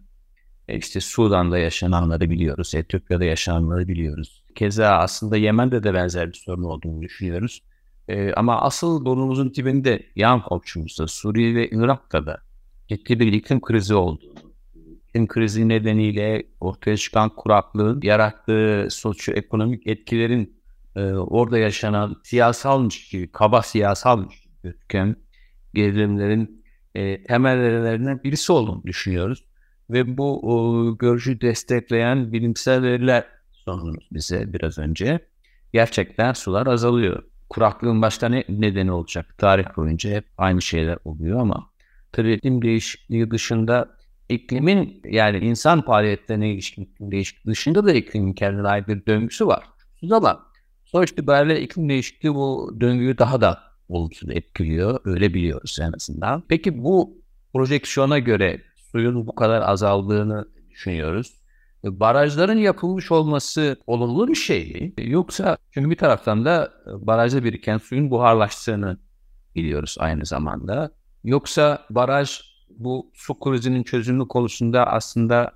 E 0.69 0.77
işte 0.79 1.01
Sudan'da 1.01 1.59
yaşananları 1.59 2.31
biliyoruz, 2.31 2.75
Etiyopya'da 2.75 3.25
yaşananları 3.25 3.89
biliyoruz. 3.89 4.45
Keza 4.59 4.89
aslında 4.89 5.37
Yemen'de 5.37 5.83
de 5.83 5.95
benzer 5.95 6.29
bir 6.29 6.35
sorun 6.35 6.63
olduğunu 6.63 7.03
düşünüyoruz. 7.03 7.63
E, 8.09 8.33
ama 8.33 8.61
asıl 8.61 9.05
burnumuzun 9.05 9.55
dibinde 9.55 10.07
yan 10.17 10.43
komşumuzda 10.43 11.07
Suriye 11.07 11.55
ve 11.55 11.69
Irak'ta 11.71 12.27
da 12.27 12.41
ciddi 12.89 13.21
bir 13.21 13.33
iklim 13.33 13.61
krizi 13.61 13.95
olduğunu, 13.95 14.35
iklim 15.09 15.27
krizi 15.27 15.69
nedeniyle 15.69 16.47
ortaya 16.61 16.97
çıkan 16.97 17.29
kuraklığın 17.37 18.01
yarattığı 18.03 18.89
sosyoekonomik 18.91 19.87
etkilerin 19.87 20.61
e, 20.97 21.03
orada 21.13 21.59
yaşanan 21.59 22.17
siyasalmış 22.25 23.09
gibi, 23.09 23.33
kaba 23.33 23.63
siyasalmış 23.63 24.41
gibi 24.41 24.55
gözüken 24.63 25.17
gerilimlerin 25.75 26.65
e, 26.95 27.23
temellerinden 27.23 28.23
birisi 28.25 28.53
olduğunu 28.53 28.83
düşünüyoruz. 28.87 29.45
Ve 29.91 30.19
bu 30.19 30.53
o, 30.53 30.99
görüşü 30.99 31.41
destekleyen 31.41 32.33
bilimsel 32.33 32.83
veriler 32.83 33.38
sundunuz 33.69 34.09
bize 34.13 34.53
biraz 34.53 34.79
önce. 34.79 35.21
Gerçekten 35.73 36.33
sular 36.33 36.67
azalıyor. 36.67 37.23
Kuraklığın 37.49 38.03
başka 38.03 38.29
ne 38.29 38.45
nedeni 38.49 38.93
olacak? 38.93 39.39
Tarih 39.39 39.77
boyunca 39.77 40.11
hep 40.11 40.25
aynı 40.39 40.63
şeyler 40.63 40.99
oluyor 41.05 41.41
ama 41.41 41.71
tabii 42.13 42.33
iklim 42.33 42.63
değişikliği 42.63 43.31
dışında 43.31 43.89
iklimin 44.29 45.03
yani 45.05 45.39
insan 45.39 45.83
faaliyetlerine 45.83 46.51
ilişkin 46.51 46.83
iklim 46.83 47.11
değişikliği 47.11 47.51
dışında 47.51 47.85
da 47.85 47.93
iklimin 47.93 48.33
kendine 48.33 48.69
ait 48.69 48.89
bir 48.89 49.07
döngüsü 49.07 49.47
var. 49.47 49.65
Ama 50.11 50.47
sonuç 50.85 51.13
itibariyle 51.13 51.61
iklim 51.61 51.89
değişikliği 51.89 52.35
bu 52.35 52.77
döngüyü 52.81 53.19
daha 53.19 53.41
da 53.41 53.59
olumsuz 53.89 54.31
etkiliyor. 54.31 55.01
Öyle 55.05 55.35
biliyoruz 55.35 55.79
en 55.81 55.93
azından. 55.93 56.43
Peki 56.49 56.85
bu 56.85 57.23
projeksiyona 57.53 58.19
göre 58.19 58.63
suyun 58.77 59.27
bu 59.27 59.35
kadar 59.35 59.63
azaldığını 59.63 60.49
düşünüyoruz. 60.71 61.39
Barajların 61.85 62.59
yapılmış 62.59 63.13
olması 63.13 63.77
olumlu 63.87 64.29
bir 64.29 64.35
şey 64.35 64.93
mi? 64.99 65.11
Yoksa 65.11 65.59
çünkü 65.71 65.91
bir 65.91 65.97
taraftan 65.97 66.45
da 66.45 66.73
barajda 66.87 67.45
biriken 67.45 67.79
suyun 67.79 68.11
buharlaştığını 68.11 68.99
biliyoruz 69.55 69.97
aynı 69.99 70.27
zamanda. 70.27 70.91
Yoksa 71.25 71.87
baraj 71.91 72.41
bu 72.71 73.11
su 73.15 73.41
krizinin 73.41 73.83
çözümü 73.83 74.29
konusunda 74.29 74.87
aslında 74.87 75.53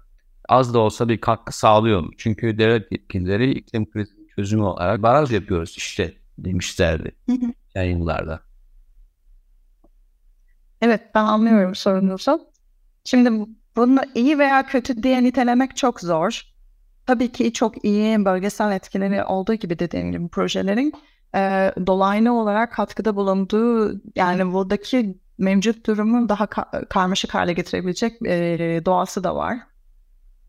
az 0.49 0.75
da 0.75 0.79
olsa 0.79 1.09
bir 1.09 1.21
katkı 1.21 1.59
sağlıyor 1.59 2.01
mu? 2.01 2.11
Çünkü 2.19 2.59
devlet 2.59 2.93
yetkilileri 2.93 3.53
iklim 3.53 3.91
krizinin 3.91 4.29
çözümü 4.37 4.63
olarak 4.63 5.03
baraj 5.03 5.33
yapıyoruz 5.33 5.75
işte 5.77 6.15
demişlerdi 6.39 7.17
yayınlarda. 7.75 8.41
Evet 10.81 11.03
ben 11.15 11.25
anlıyorum 11.25 11.75
sorunuzu. 11.75 12.41
Şimdi 13.05 13.47
bunu 13.77 14.01
iyi 14.15 14.39
veya 14.39 14.67
kötü 14.67 15.03
diye 15.03 15.25
nitelemek 15.25 15.77
çok 15.77 16.01
zor. 16.01 16.43
Tabii 17.07 17.33
ki 17.33 17.53
çok 17.53 17.85
iyi 17.85 18.25
bölgesel 18.25 18.73
etkileri 18.73 19.25
olduğu 19.25 19.55
gibi 19.55 19.79
dediğim 19.79 20.13
gibi 20.13 20.29
projelerin 20.29 20.93
e, 21.35 21.73
dolaylı 21.87 22.33
olarak 22.33 22.73
katkıda 22.73 23.17
bulunduğu 23.17 24.01
yani 24.17 24.53
buradaki 24.53 25.19
mevcut 25.39 25.87
durumu 25.87 26.29
daha 26.29 26.45
ka- 26.45 26.89
karmaşık 26.89 27.35
hale 27.35 27.53
getirebilecek 27.53 28.23
e, 28.27 28.83
doğası 28.87 29.25
da 29.25 29.37
var. 29.37 29.59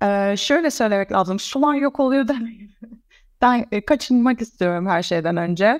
E, 0.03 0.37
şöyle 0.37 0.71
söylemek 0.71 1.11
lazım. 1.11 1.39
Sular 1.39 1.75
yok 1.75 1.99
oluyor 1.99 2.27
demeyin. 2.27 2.71
ben 3.41 3.65
e, 3.71 3.85
kaçınmak 3.85 4.41
istiyorum 4.41 4.87
her 4.87 5.03
şeyden 5.03 5.37
önce. 5.37 5.79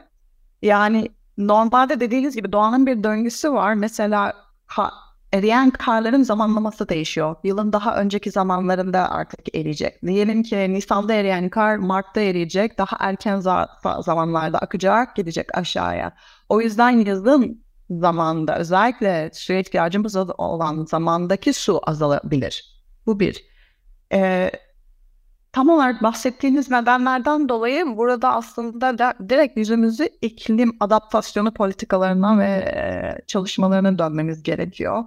Yani 0.62 1.10
normalde 1.38 2.00
dediğiniz 2.00 2.36
gibi 2.36 2.52
doğanın 2.52 2.86
bir 2.88 3.04
döngüsü 3.04 3.54
var. 3.54 3.74
Mesela 3.74 4.34
ka- 4.68 4.91
eriyen 5.34 5.70
karların 5.70 6.24
zamanlaması 6.24 6.90
değişiyor. 6.90 7.36
Yılın 7.44 7.74
daha 7.74 7.98
önceki 7.98 8.32
zamanlarında 8.32 9.12
artık 9.12 9.56
eriyecek. 9.56 10.02
Diyelim 10.06 10.44
ki 10.44 10.74
Nisan'da 10.74 11.14
eriyen 11.14 11.50
kar 11.50 11.76
Mart'ta 11.78 12.22
eriyecek. 12.22 12.78
Daha 12.78 12.98
erken 13.00 13.38
za- 13.38 14.04
zamanlarda 14.04 14.58
akacak, 14.58 15.16
gidecek 15.16 15.58
aşağıya. 15.58 16.14
O 16.50 16.62
yüzden 16.62 16.90
yazın 16.90 17.64
zamanda 17.90 18.58
özellikle 18.58 19.30
suya 19.34 19.60
ihtiyacımız 19.60 20.16
olan 20.16 20.86
zamandaki 20.86 21.54
su 21.54 21.82
azalabilir. 21.84 22.84
Bu 23.06 23.20
bir. 23.20 23.46
Ee, 24.14 24.52
tam 25.52 25.70
olarak 25.70 26.04
bahsettiğiniz 26.04 26.72
nedenlerden 26.72 27.50
dolayı 27.50 27.98
burada 27.98 28.36
aslında 28.36 28.98
da, 28.98 29.14
direkt 29.30 29.58
yüzümüzü 29.58 30.10
iklim 30.22 30.78
adaptasyonu 30.80 31.54
politikalarına 31.54 32.40
ve 32.40 33.22
çalışmalarına 33.28 34.00
dönmemiz 34.00 34.44
gerekiyor. 34.44 35.04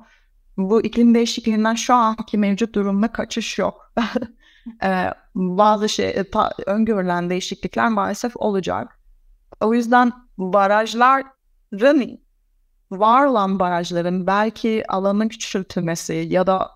Bu 0.57 0.83
iklim 0.83 1.15
değişikliğinden 1.15 1.75
şu 1.75 1.95
anki 1.95 2.39
mevcut 2.39 2.75
durumda 2.75 3.13
kaçış 3.13 3.59
yok. 3.59 3.93
e, 4.83 5.11
bazı 5.35 5.89
şey, 5.89 6.31
ta, 6.31 6.53
öngörülen 6.67 7.31
değişiklikler 7.31 7.89
maalesef 7.89 8.37
olacak. 8.37 9.01
O 9.61 9.75
yüzden 9.75 10.13
barajların 10.39 12.21
var 12.91 13.25
olan 13.25 13.59
barajların 13.59 14.27
belki 14.27 14.85
alanın 14.89 15.29
küçültülmesi 15.29 16.15
ya 16.31 16.47
da 16.47 16.71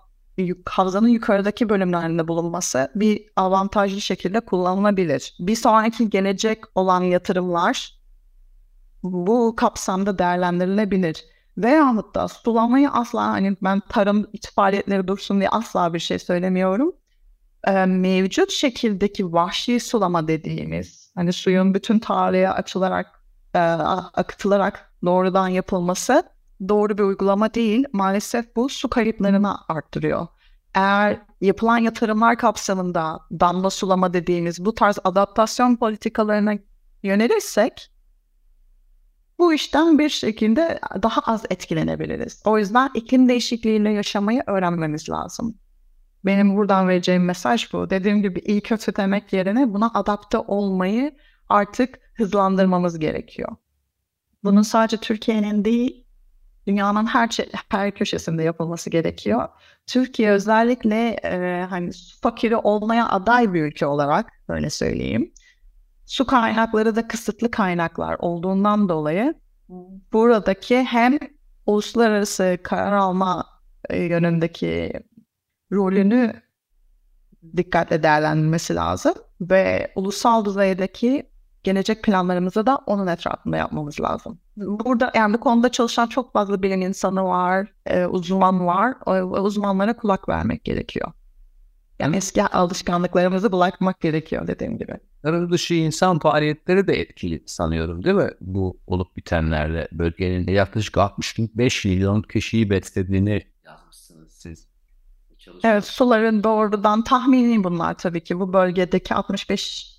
havzanın 0.67 1.09
yukarıdaki 1.09 1.69
bölümlerinde 1.69 2.29
bulunması 2.29 2.93
bir 2.95 3.25
avantajlı 3.37 4.01
şekilde 4.01 4.41
kullanılabilir. 4.41 5.35
Bir 5.41 5.57
sonraki 5.57 6.11
gelecek 6.11 6.65
olan 6.75 7.03
yatırımlar 7.03 8.01
bu 9.03 9.57
kapsamda 9.57 10.19
değerlendirilebilir. 10.19 11.25
Veyahut 11.59 12.15
da 12.15 12.29
sulamayı 12.29 12.91
asla 12.91 13.27
hani 13.27 13.57
ben 13.63 13.81
tarım 13.89 14.27
faaliyetleri 14.55 15.09
dursun 15.09 15.39
diye 15.41 15.49
asla 15.49 15.95
bir 15.95 15.99
şey 15.99 16.19
söylemiyorum. 16.19 16.93
Ee, 17.65 17.87
mevcut 17.87 18.51
şekildeki 18.51 19.33
vahşi 19.33 19.81
sulama 19.81 20.29
dediğimiz 20.29 21.13
hani 21.15 21.33
suyun 21.33 21.75
bütün 21.75 21.99
tarihe 21.99 22.51
açılarak 22.51 23.07
e, 23.55 23.59
akıtılarak 23.59 24.93
doğrudan 25.05 25.49
yapılması 25.49 26.23
doğru 26.69 26.99
bir 26.99 27.03
uygulama 27.03 27.55
değil. 27.55 27.85
Maalesef 27.93 28.57
bu 28.57 28.69
su 28.69 28.91
kayıplarını 28.91 29.57
arttırıyor. 29.69 30.27
Eğer 30.75 31.21
yapılan 31.41 31.79
yatırımlar 31.79 32.39
kapsamında 32.39 33.21
damla 33.31 33.71
sulama 33.71 34.13
dediğimiz 34.13 34.65
bu 34.65 34.75
tarz 34.75 34.99
adaptasyon 35.05 35.77
politikalarına 35.77 36.55
yönelirsek 37.03 37.90
bu 39.41 39.55
işten 39.55 39.99
bir 39.99 40.09
şekilde 40.09 40.81
daha 41.03 41.21
az 41.21 41.45
etkilenebiliriz. 41.51 42.43
O 42.45 42.59
yüzden 42.59 42.91
iklim 42.95 43.29
değişikliğiyle 43.29 43.91
yaşamayı 43.91 44.43
öğrenmemiz 44.47 45.11
lazım. 45.11 45.59
Benim 46.25 46.57
buradan 46.57 46.89
vereceğim 46.89 47.25
mesaj 47.25 47.73
bu. 47.73 47.91
Dediğim 47.91 48.23
gibi 48.23 48.41
iyi 48.41 48.61
kötü 48.61 48.97
demek 48.97 49.33
yerine 49.33 49.75
buna 49.75 49.91
adapte 49.95 50.39
olmayı 50.39 51.17
artık 51.49 51.99
hızlandırmamız 52.17 52.99
gerekiyor. 52.99 53.57
Bunun 54.45 54.63
sadece 54.63 54.97
Türkiye'nin 54.97 55.65
değil, 55.65 56.07
dünyanın 56.67 57.07
her 57.07 57.29
her 57.69 57.95
köşesinde 57.95 58.43
yapılması 58.43 58.91
gerekiyor. 58.91 59.49
Türkiye 59.87 60.31
özellikle 60.31 61.09
e, 61.09 61.67
hani 61.71 61.93
su 61.93 62.21
fakiri 62.21 62.57
olmaya 62.57 63.09
aday 63.09 63.55
bir 63.55 63.63
ülke 63.63 63.87
olarak 63.87 64.33
böyle 64.49 64.71
söyleyeyim. 64.71 65.33
Su 66.11 66.27
kaynakları 66.27 66.97
da 66.97 67.09
kısıtlı 67.09 67.51
kaynaklar 67.51 68.17
olduğundan 68.19 68.89
dolayı 68.89 69.35
buradaki 70.13 70.83
hem 70.83 71.19
uluslararası 71.67 72.59
karar 72.63 72.93
alma 72.93 73.47
e, 73.91 74.03
yönündeki 74.03 74.93
rolünü 75.73 76.33
dikkatle 77.57 78.03
değerlendirmesi 78.03 78.75
lazım 78.75 79.15
ve 79.41 79.93
ulusal 79.97 80.45
düzeydeki 80.45 81.31
gelecek 81.63 82.03
planlarımızı 82.03 82.67
da 82.67 82.77
onun 82.87 83.07
etrafında 83.07 83.57
yapmamız 83.57 84.01
lazım. 84.01 84.39
Burada 84.57 85.13
yani 85.15 85.35
bu 85.35 85.41
konuda 85.41 85.69
çalışan 85.69 86.07
çok 86.07 86.33
fazla 86.33 86.63
bilim 86.63 86.83
insanı 86.83 87.25
var, 87.25 87.73
e, 87.87 88.07
uzman 88.07 88.67
var. 88.67 88.95
O, 89.07 89.13
uzmanlara 89.43 89.97
kulak 89.97 90.29
vermek 90.29 90.65
gerekiyor. 90.65 91.13
Yani 92.01 92.17
eski 92.17 92.43
alışkanlıklarımızı 92.43 93.53
bırakmak 93.53 94.01
gerekiyor 94.01 94.47
dediğim 94.47 94.79
gibi. 94.79 94.97
Tarım 95.23 95.53
dışı 95.53 95.75
insan 95.75 96.19
faaliyetleri 96.19 96.87
de 96.87 97.01
etkili 97.01 97.43
sanıyorum 97.47 98.05
değil 98.05 98.17
mi? 98.17 98.31
Bu 98.41 98.81
olup 98.87 99.17
bitenlerle 99.17 99.89
bölgenin 99.93 100.47
yaklaşık 100.47 100.99
65 100.99 101.85
milyon 101.85 102.23
kişiyi 102.23 102.71
beslediğini 102.71 103.43
yazmışsınız 103.65 104.33
siz. 104.33 104.71
Evet 105.65 105.85
suların 105.85 106.45
doğrudan 106.45 107.05
tahmini 107.05 107.65
bunlar 107.65 107.99
tabii 107.99 108.25
ki. 108.25 108.41
Bu 108.41 108.53
bölgedeki 108.53 109.15
65 109.15 109.97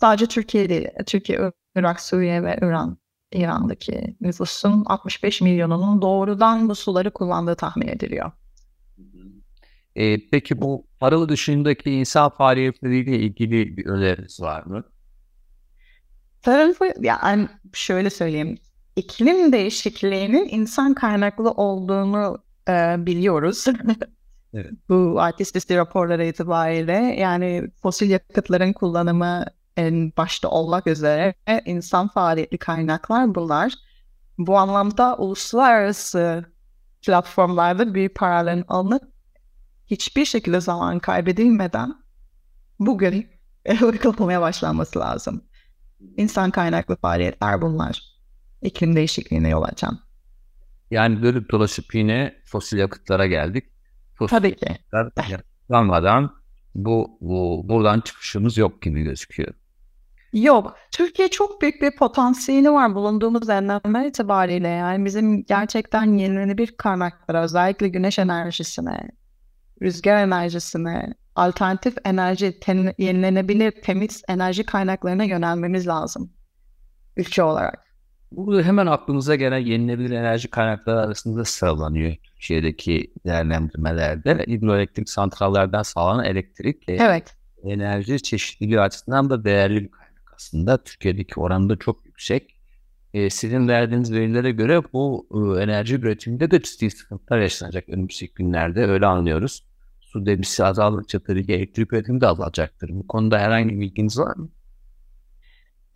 sadece 0.00 0.26
Türkiye 0.26 0.68
değil. 0.68 0.88
Türkiye, 1.06 1.52
Irak, 1.76 2.00
Suriye 2.00 2.42
ve 2.42 2.58
İran 2.62 2.98
İran'daki 3.32 4.16
nüfusun 4.20 4.84
65 4.86 5.40
milyonunun 5.40 6.02
doğrudan 6.02 6.68
bu 6.68 6.74
suları 6.74 7.10
kullandığı 7.10 7.54
tahmin 7.54 7.88
ediliyor. 7.88 8.32
E, 9.98 10.28
peki 10.30 10.60
bu 10.60 10.86
paralı 11.00 11.28
dışındaki 11.28 11.90
insan 11.90 12.30
faaliyetleriyle 12.30 13.18
ilgili 13.18 13.76
bir 13.76 13.86
öneriniz 13.86 14.40
var 14.40 14.62
mı? 14.62 14.84
Tarafı 16.42 16.92
yani 17.00 17.48
şöyle 17.72 18.10
söyleyeyim. 18.10 18.58
İklim 18.96 19.52
değişikliğinin 19.52 20.48
insan 20.48 20.94
kaynaklı 20.94 21.50
olduğunu 21.50 22.38
e, 22.68 23.06
biliyoruz. 23.06 23.64
evet. 24.54 24.70
Bu 24.88 25.20
IPCC 25.30 25.76
raporları 25.76 26.24
itibariyle 26.24 27.16
yani 27.18 27.70
fosil 27.82 28.10
yakıtların 28.10 28.72
kullanımı 28.72 29.44
en 29.76 30.12
başta 30.16 30.48
olmak 30.48 30.86
üzere 30.86 31.34
insan 31.64 32.08
faaliyetli 32.08 32.58
kaynaklar 32.58 33.34
bunlar. 33.34 33.74
Bu 34.38 34.58
anlamda 34.58 35.16
uluslararası 35.16 36.44
platformlarda 37.02 37.94
bir 37.94 38.08
paraların 38.08 38.64
alınıp 38.68 39.17
hiçbir 39.90 40.24
şekilde 40.24 40.60
zaman 40.60 40.98
kaybedilmeden 40.98 41.94
bugün 42.78 43.26
uygulamaya 43.82 44.40
başlanması 44.40 44.98
lazım. 44.98 45.44
İnsan 46.16 46.50
kaynaklı 46.50 46.96
faaliyetler 46.96 47.62
bunlar. 47.62 48.02
İklim 48.62 48.96
değişikliğine 48.96 49.48
yol 49.48 49.62
açan. 49.62 49.98
Yani 50.90 51.22
dönüp 51.22 51.50
dolaşıp 51.50 51.94
yine 51.94 52.34
fosil 52.44 52.78
yakıtlara 52.78 53.26
geldik. 53.26 53.64
Fosil 54.14 54.36
Tabii 54.36 54.56
ki. 54.56 54.66
Yakıtlar 54.68 55.14
bu, 56.74 57.18
bu 57.20 57.62
buradan 57.68 58.00
çıkışımız 58.00 58.58
yok 58.58 58.82
gibi 58.82 59.02
gözüküyor. 59.02 59.54
Yok. 60.32 60.76
Türkiye 60.90 61.28
çok 61.28 61.62
büyük 61.62 61.82
bir 61.82 61.96
potansiyeli 61.96 62.72
var 62.72 62.94
bulunduğumuz 62.94 63.48
enlemler 63.48 64.06
itibariyle. 64.06 64.68
Yani 64.68 65.04
bizim 65.04 65.44
gerçekten 65.44 66.14
yenilenebilir 66.14 66.76
kaynaklara, 66.76 67.42
özellikle 67.42 67.88
güneş 67.88 68.18
enerjisine, 68.18 69.08
rüzgar 69.82 70.22
enerjisine, 70.22 71.14
alternatif 71.34 71.94
enerji, 72.04 72.60
ten, 72.60 72.94
yenilenebilir 72.98 73.70
temiz 73.70 74.22
enerji 74.28 74.66
kaynaklarına 74.66 75.24
yönelmemiz 75.24 75.86
lazım 75.86 76.32
ülke 77.18 77.42
olarak. 77.42 77.88
Burada 78.32 78.62
hemen 78.62 78.86
aklımıza 78.86 79.34
gelen 79.34 79.58
yenilenebilir 79.58 80.10
enerji 80.10 80.48
kaynakları 80.48 81.00
arasında 81.00 81.44
sıralanıyor 81.44 82.16
Türkiye'deki 82.22 83.12
değerlendirmelerde. 83.26 84.44
Hidroelektrik 84.48 85.10
santrallerden 85.10 85.82
sağlanan 85.82 86.24
elektrik 86.24 86.84
evet. 86.88 87.36
enerji 87.62 88.22
çeşitliliği 88.22 88.80
açısından 88.80 89.30
da 89.30 89.44
değerli 89.44 89.84
bir 89.84 89.90
kaynak 89.90 90.32
aslında 90.34 90.84
Türkiye'deki 90.84 91.40
oranı 91.40 91.68
da 91.68 91.76
çok 91.76 92.06
yüksek. 92.06 92.54
E, 93.14 93.30
sizin 93.30 93.68
verdiğiniz 93.68 94.12
verilere 94.12 94.50
göre 94.50 94.82
bu 94.92 95.26
e, 95.34 95.62
enerji 95.62 95.94
üretiminde 95.94 96.50
de 96.50 96.62
ciddi 96.62 96.90
sıkıntılar 96.90 97.38
yaşanacak 97.38 97.88
önümüzdeki 97.88 98.34
günlerde 98.34 98.84
öyle 98.84 99.06
anlıyoruz. 99.06 99.67
Su 100.18 100.26
debisi 100.26 100.64
azaldıkça 100.64 101.20
tabii 101.20 101.46
ki 101.46 101.52
elektrik 101.52 101.92
üretimi 101.92 102.20
de 102.20 102.26
azalacaktır. 102.26 102.90
Bu 102.92 103.06
konuda 103.06 103.38
herhangi 103.38 103.68
bir 103.68 103.80
bilginiz 103.80 104.18
var 104.18 104.36
mı? 104.36 104.48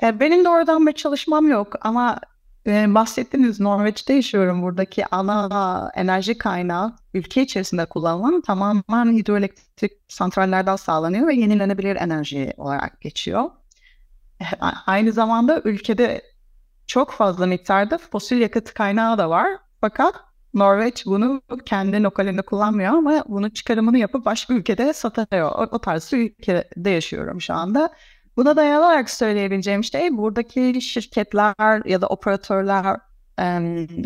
E, 0.02 0.20
benim 0.20 0.44
de 0.44 0.48
oradan 0.48 0.86
bir 0.86 0.92
çalışmam 0.92 1.48
yok 1.48 1.74
ama 1.80 2.20
e, 2.66 2.94
bahsettiğiniz 2.94 3.60
Norveç'te 3.60 4.14
yaşıyorum. 4.14 4.62
Buradaki 4.62 5.06
ana 5.06 5.90
enerji 5.94 6.38
kaynağı 6.38 6.96
ülke 7.14 7.42
içerisinde 7.42 7.84
kullanılan 7.84 8.40
tamamen 8.40 9.12
hidroelektrik 9.12 9.92
santrallerden 10.08 10.76
sağlanıyor 10.76 11.26
ve 11.26 11.34
yenilenebilir 11.34 11.96
enerji 11.96 12.52
olarak 12.56 13.00
geçiyor. 13.00 13.50
Aynı 14.86 15.12
zamanda 15.12 15.60
ülkede 15.64 16.22
çok 16.86 17.10
fazla 17.10 17.46
miktarda 17.46 17.98
fosil 17.98 18.40
yakıt 18.40 18.74
kaynağı 18.74 19.18
da 19.18 19.30
var. 19.30 19.48
Fakat 19.80 20.14
Norveç 20.54 21.06
bunu 21.06 21.42
kendi 21.66 22.02
lokalinde 22.02 22.42
kullanmıyor 22.42 22.94
ama 22.94 23.24
bunun 23.28 23.50
çıkarımını 23.50 23.98
yapıp 23.98 24.24
başka 24.24 24.54
ülkede 24.54 24.92
satıyor. 24.92 25.50
O, 25.52 25.68
o 25.70 25.78
tarz 25.78 26.12
bir 26.12 26.30
ülkede 26.30 26.90
yaşıyorum 26.90 27.40
şu 27.40 27.54
anda. 27.54 27.90
Buna 28.36 28.56
dayanarak 28.56 29.10
söyleyebileceğim 29.10 29.84
şey 29.84 30.16
buradaki 30.16 30.80
şirketler 30.82 31.86
ya 31.88 32.00
da 32.00 32.06
operatörler 32.06 32.96
e, 33.38 33.42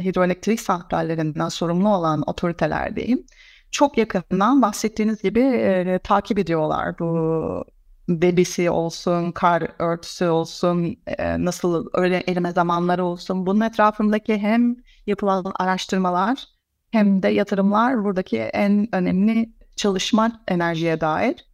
hidroelektrik 0.03 0.61
santrallerinden 0.61 1.49
sorumlu 1.49 1.89
olan 1.89 2.23
otoriteler 2.27 2.97
diyeyim. 2.97 3.27
Çok 3.71 3.99
yakından 3.99 4.63
bahsettiğiniz 4.63 5.23
gibi 5.23 5.41
e, 5.41 5.99
takip 6.05 6.39
ediyorlar 6.39 6.99
bu 6.99 7.65
debisi 8.09 8.71
olsun, 8.71 9.33
kar 9.33 9.69
örtüsü 9.79 10.27
olsun, 10.27 10.97
e, 11.07 11.45
nasıl 11.45 11.87
öyle 11.93 12.25
erime 12.27 12.53
zamanları 12.53 13.05
olsun. 13.05 13.47
Bunun 13.47 13.61
etrafındaki 13.61 14.39
hem 14.39 14.77
yapılan 15.07 15.53
araştırmalar 15.59 16.47
hem 16.91 17.23
de 17.23 17.29
yatırımlar 17.29 18.05
buradaki 18.05 18.39
en 18.39 18.95
önemli 18.95 19.53
çalışma 19.77 20.41
enerjiye 20.49 21.01
dair. 21.01 21.47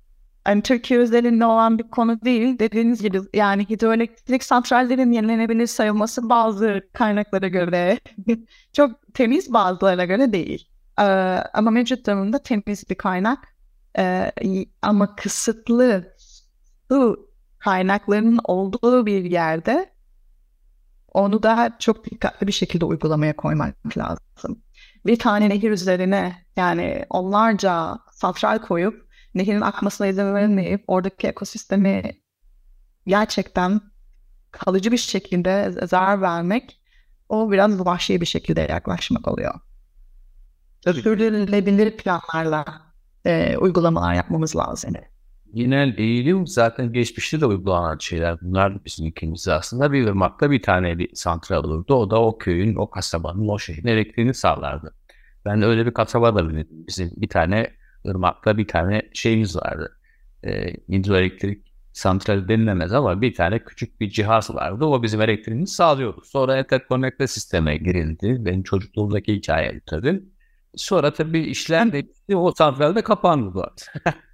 Yani 0.46 0.62
Türkiye 0.62 1.00
özelinde 1.00 1.46
olan 1.46 1.78
bir 1.78 1.90
konu 1.90 2.20
değil. 2.20 2.58
Dediğiniz 2.58 3.02
gibi 3.02 3.20
yani 3.34 3.68
hidroelektrik 3.68 4.44
santrallerin 4.44 5.12
yenilenebilir 5.12 5.66
sayılması 5.66 6.28
bazı 6.28 6.88
kaynaklara 6.92 7.48
göre 7.48 8.00
çok 8.72 9.14
temiz 9.14 9.52
bazılarına 9.52 10.04
göre 10.04 10.32
değil. 10.32 10.68
Ee, 10.98 11.02
ama 11.54 11.70
mevcut 11.70 12.06
durumda 12.06 12.38
temiz 12.38 12.90
bir 12.90 12.94
kaynak 12.94 13.38
ee, 13.98 14.32
ama 14.82 15.16
kısıtlı 15.16 16.14
su 16.88 17.30
kaynaklarının 17.58 18.40
olduğu 18.44 19.06
bir 19.06 19.24
yerde 19.24 19.91
onu 21.14 21.42
da 21.42 21.76
çok 21.78 22.04
dikkatli 22.04 22.46
bir 22.46 22.52
şekilde 22.52 22.84
uygulamaya 22.84 23.36
koymak 23.36 23.98
lazım. 23.98 24.62
Bir 25.06 25.18
tane 25.18 25.48
nehir 25.48 25.70
üzerine 25.70 26.46
yani 26.56 27.06
onlarca 27.10 27.98
santral 28.12 28.58
koyup 28.58 29.08
nehirin 29.34 29.60
akmasına 29.60 30.06
izin 30.06 30.34
vermeyip 30.34 30.84
oradaki 30.86 31.26
ekosistemi 31.26 32.02
gerçekten 33.06 33.80
kalıcı 34.50 34.92
bir 34.92 34.96
şekilde 34.96 35.72
zarar 35.86 36.20
vermek 36.20 36.80
o 37.28 37.52
biraz 37.52 37.86
vahşi 37.86 38.20
bir 38.20 38.26
şekilde 38.26 38.60
yaklaşmak 38.60 39.28
oluyor. 39.28 39.54
Sürdürülebilir 40.84 41.96
planlarla 41.96 42.64
e, 43.24 43.56
uygulamalar 43.56 44.14
yapmamız 44.14 44.56
lazım 44.56 44.94
genel 45.54 45.98
eğilim 45.98 46.46
zaten 46.46 46.92
geçmişte 46.92 47.40
de 47.40 47.46
uygulanan 47.46 47.98
şeyler. 47.98 48.38
Bunlar 48.42 48.84
bizim 48.84 49.06
ülkemizde 49.06 49.52
aslında 49.52 49.92
bir 49.92 50.06
ırmakta 50.06 50.50
bir 50.50 50.62
tane 50.62 50.98
bir 50.98 51.10
santral 51.14 51.64
olurdu. 51.64 51.94
O 51.94 52.10
da 52.10 52.22
o 52.22 52.38
köyün, 52.38 52.74
o 52.74 52.90
kasabanın, 52.90 53.48
o 53.48 53.58
şehrin 53.58 53.88
elektriğini 53.88 54.34
sağlardı. 54.34 54.94
Ben 55.44 55.62
öyle 55.62 55.86
bir 55.86 55.94
kasaba 55.94 56.34
da 56.34 56.48
bildim. 56.48 56.68
Bizim 56.70 57.10
bir 57.16 57.28
tane 57.28 57.70
ırmakta 58.08 58.58
bir 58.58 58.68
tane 58.68 59.02
şeyimiz 59.14 59.56
vardı. 59.56 59.98
E, 60.44 60.72
hidroelektrik 60.88 61.72
santral 61.92 62.48
denilemez 62.48 62.92
ama 62.92 63.20
bir 63.20 63.34
tane 63.34 63.58
küçük 63.64 64.00
bir 64.00 64.10
cihaz 64.10 64.54
vardı. 64.54 64.84
O 64.84 65.02
bizim 65.02 65.20
elektriğimizi 65.20 65.74
sağlıyordu. 65.74 66.22
Sonra 66.24 66.58
interkonnekte 66.58 67.26
sisteme 67.26 67.76
girildi. 67.76 68.36
Benim 68.44 68.62
çocukluğumdaki 68.62 69.34
hikaye 69.34 69.80
tabii. 69.86 70.22
Sonra 70.76 71.12
tabii 71.12 71.40
işler 71.40 71.92
de 71.92 72.06
o 72.36 72.52
santralde 72.52 73.02
kapandı. 73.02 73.70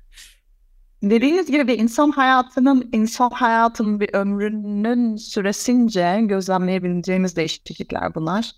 Dediğiniz 1.03 1.51
gibi 1.51 1.73
insan 1.73 2.11
hayatının, 2.11 2.89
insan 2.93 3.31
hayatının 3.31 4.01
bir 4.01 4.15
ömrünün 4.15 5.17
süresince 5.17 6.21
gözlemleyebileceğimiz 6.23 7.37
değişiklikler 7.37 8.15
bunlar. 8.15 8.51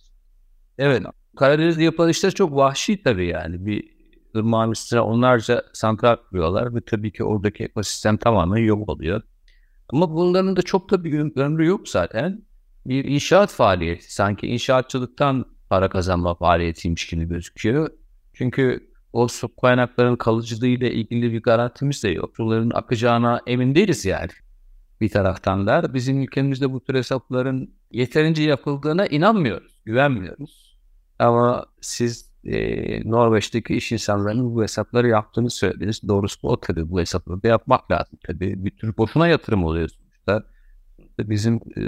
Evet. 0.79 1.03
Karadeniz 1.37 1.79
yapılışları 1.79 2.35
çok 2.35 2.57
vahşi 2.57 3.03
tabii 3.03 3.27
yani. 3.27 3.67
Bir 3.67 3.91
ırmağın 4.37 4.71
üstüne 4.71 5.01
onlarca 5.01 5.63
santral 5.73 6.17
kuruyorlar 6.17 6.75
ve 6.75 6.81
tabii 6.81 7.13
ki 7.13 7.25
oradaki 7.25 7.65
ekosistem 7.65 8.17
tamamen 8.17 8.63
yok 8.63 8.89
oluyor. 8.89 9.23
Ama 9.89 10.11
bunların 10.15 10.57
da 10.57 10.63
çok 10.63 10.91
da 10.91 11.05
bir 11.05 11.37
ömrü 11.37 11.67
yok 11.67 11.89
zaten. 11.89 12.43
Bir 12.87 13.05
inşaat 13.05 13.51
faaliyeti. 13.53 14.15
Sanki 14.15 14.47
inşaatçılıktan 14.47 15.45
para 15.71 15.89
kazanma 15.89 16.35
faaliyetiymiş 16.35 17.07
gibi 17.07 17.25
gözüküyor. 17.25 17.91
Çünkü 18.35 18.90
o 19.13 19.29
su 19.29 19.57
kaynakların 19.57 20.17
kalıcılığıyla 20.17 20.89
ilgili 20.89 21.33
bir 21.33 21.43
garantimiz 21.43 22.05
de 22.05 22.09
yok. 22.09 22.37
Suların 22.37 22.71
akacağına 22.75 23.41
emin 23.47 23.75
değiliz 23.75 24.05
yani. 24.05 24.31
Bir 25.01 25.09
taraftan 25.09 25.67
da 25.67 25.95
bizim 25.95 26.23
ülkemizde 26.23 26.73
bu 26.73 26.85
tür 26.85 26.95
hesapların 26.95 27.75
yeterince 27.91 28.43
yapıldığına 28.43 29.07
inanmıyoruz, 29.07 29.81
güvenmiyoruz. 29.85 30.77
Ama 31.19 31.67
siz 31.81 32.31
e, 32.45 33.11
Norveç'teki 33.11 33.75
iş 33.75 33.93
insanlarının 33.93 34.55
bu 34.55 34.63
hesapları 34.63 35.09
yaptığını 35.09 35.51
söylediniz. 35.51 36.01
Doğrusu 36.09 36.39
o 36.43 36.61
tabii 36.61 36.91
bu 36.91 37.01
hesapları 37.01 37.43
da 37.43 37.49
yapmak 37.49 37.91
lazım. 37.91 38.19
Tabii 38.27 38.65
bir 38.65 38.71
tür 38.71 38.97
boşuna 38.97 39.29
yatırım 39.29 39.65
oluyor 39.65 39.89
sonuçta. 39.89 40.45
Bizim 41.19 41.61
e, 41.77 41.83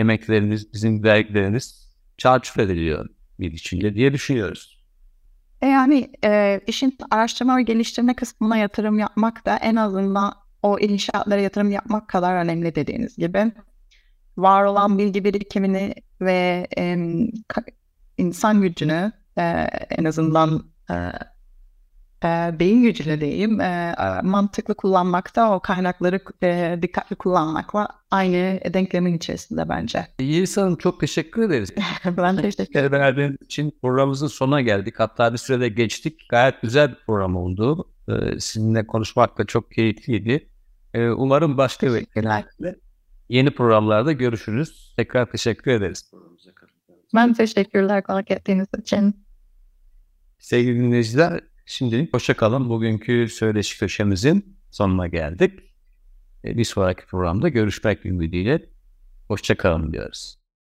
emeklerimiz, 0.00 0.72
bizim 0.72 1.04
vergilerimiz 1.04 1.92
çarçur 2.18 2.62
ediliyor 2.62 3.08
bir 3.40 3.52
içinde 3.52 3.94
diye 3.94 4.12
düşünüyoruz. 4.12 4.71
E 5.62 5.66
yani 5.66 6.10
e, 6.24 6.60
işin 6.66 6.98
araştırma 7.10 7.56
ve 7.56 7.62
geliştirme 7.62 8.14
kısmına 8.14 8.56
yatırım 8.56 8.98
yapmak 8.98 9.46
da 9.46 9.56
en 9.56 9.76
azından 9.76 10.34
o 10.62 10.78
inşaatlara 10.78 11.40
yatırım 11.40 11.70
yapmak 11.70 12.08
kadar 12.08 12.44
önemli 12.44 12.74
dediğiniz 12.74 13.16
gibi. 13.16 13.52
Var 14.36 14.64
olan 14.64 14.98
bilgi 14.98 15.24
birikimini 15.24 15.94
ve 16.20 16.66
e, 16.78 16.96
insan 18.18 18.62
gücünü 18.62 19.12
e, 19.38 19.42
en 19.90 20.04
azından 20.04 20.64
e, 20.90 20.94
e, 22.24 22.58
beyin 22.58 22.82
gücüyle 22.82 23.20
diyeyim 23.20 23.60
e, 23.60 23.94
mantıklı 24.22 24.74
kullanmakta 24.74 25.54
o 25.54 25.60
kaynakları 25.60 26.20
e, 26.42 26.78
dikkatli 26.82 27.16
kullanmakla 27.16 27.88
aynı 28.10 28.60
denklemin 28.74 29.16
içerisinde 29.16 29.68
bence. 29.68 30.06
Yiğit 30.20 30.56
Hanım 30.56 30.76
çok 30.76 31.00
teşekkür 31.00 31.42
ederiz. 31.42 31.74
ben 32.16 32.36
teşekkür 32.36 32.80
ederim. 32.80 32.92
Verdiğiniz 32.92 33.36
için 33.42 33.78
programımızın 33.82 34.26
sonuna 34.26 34.60
geldik. 34.60 34.94
Hatta 34.98 35.32
bir 35.32 35.38
sürede 35.38 35.68
geçtik. 35.68 36.20
Gayet 36.28 36.62
güzel 36.62 36.90
bir 36.90 36.98
program 37.06 37.36
oldu. 37.36 37.88
Ee, 38.08 38.40
sizinle 38.40 38.86
konuşmak 38.86 39.38
da 39.38 39.44
çok 39.44 39.70
keyifliydi. 39.70 40.48
Ee, 40.94 41.08
umarım 41.08 41.56
başka 41.56 41.86
genellikle 42.14 42.76
yeni 43.28 43.50
programlarda 43.50 44.12
görüşürüz. 44.12 44.94
Tekrar 44.96 45.30
teşekkür 45.30 45.70
ederiz. 45.70 46.12
Ben 47.14 47.34
teşekkürler 47.34 48.02
konuk 48.02 48.30
ettiğiniz 48.30 48.66
için. 48.78 49.24
Sevgili 50.38 50.80
dinleyiciler, 50.80 51.40
Şimdilik 51.72 52.14
hoşçakalın. 52.14 52.68
Bugünkü 52.68 53.28
söyleşi 53.28 53.78
köşemizin 53.78 54.56
sonuna 54.70 55.06
geldik. 55.06 55.60
Bir 56.44 56.64
sonraki 56.64 57.06
programda 57.06 57.48
görüşmek 57.48 58.06
ümidiyle 58.06 58.66
hoşçakalın 59.28 59.92
diyoruz. 59.92 60.41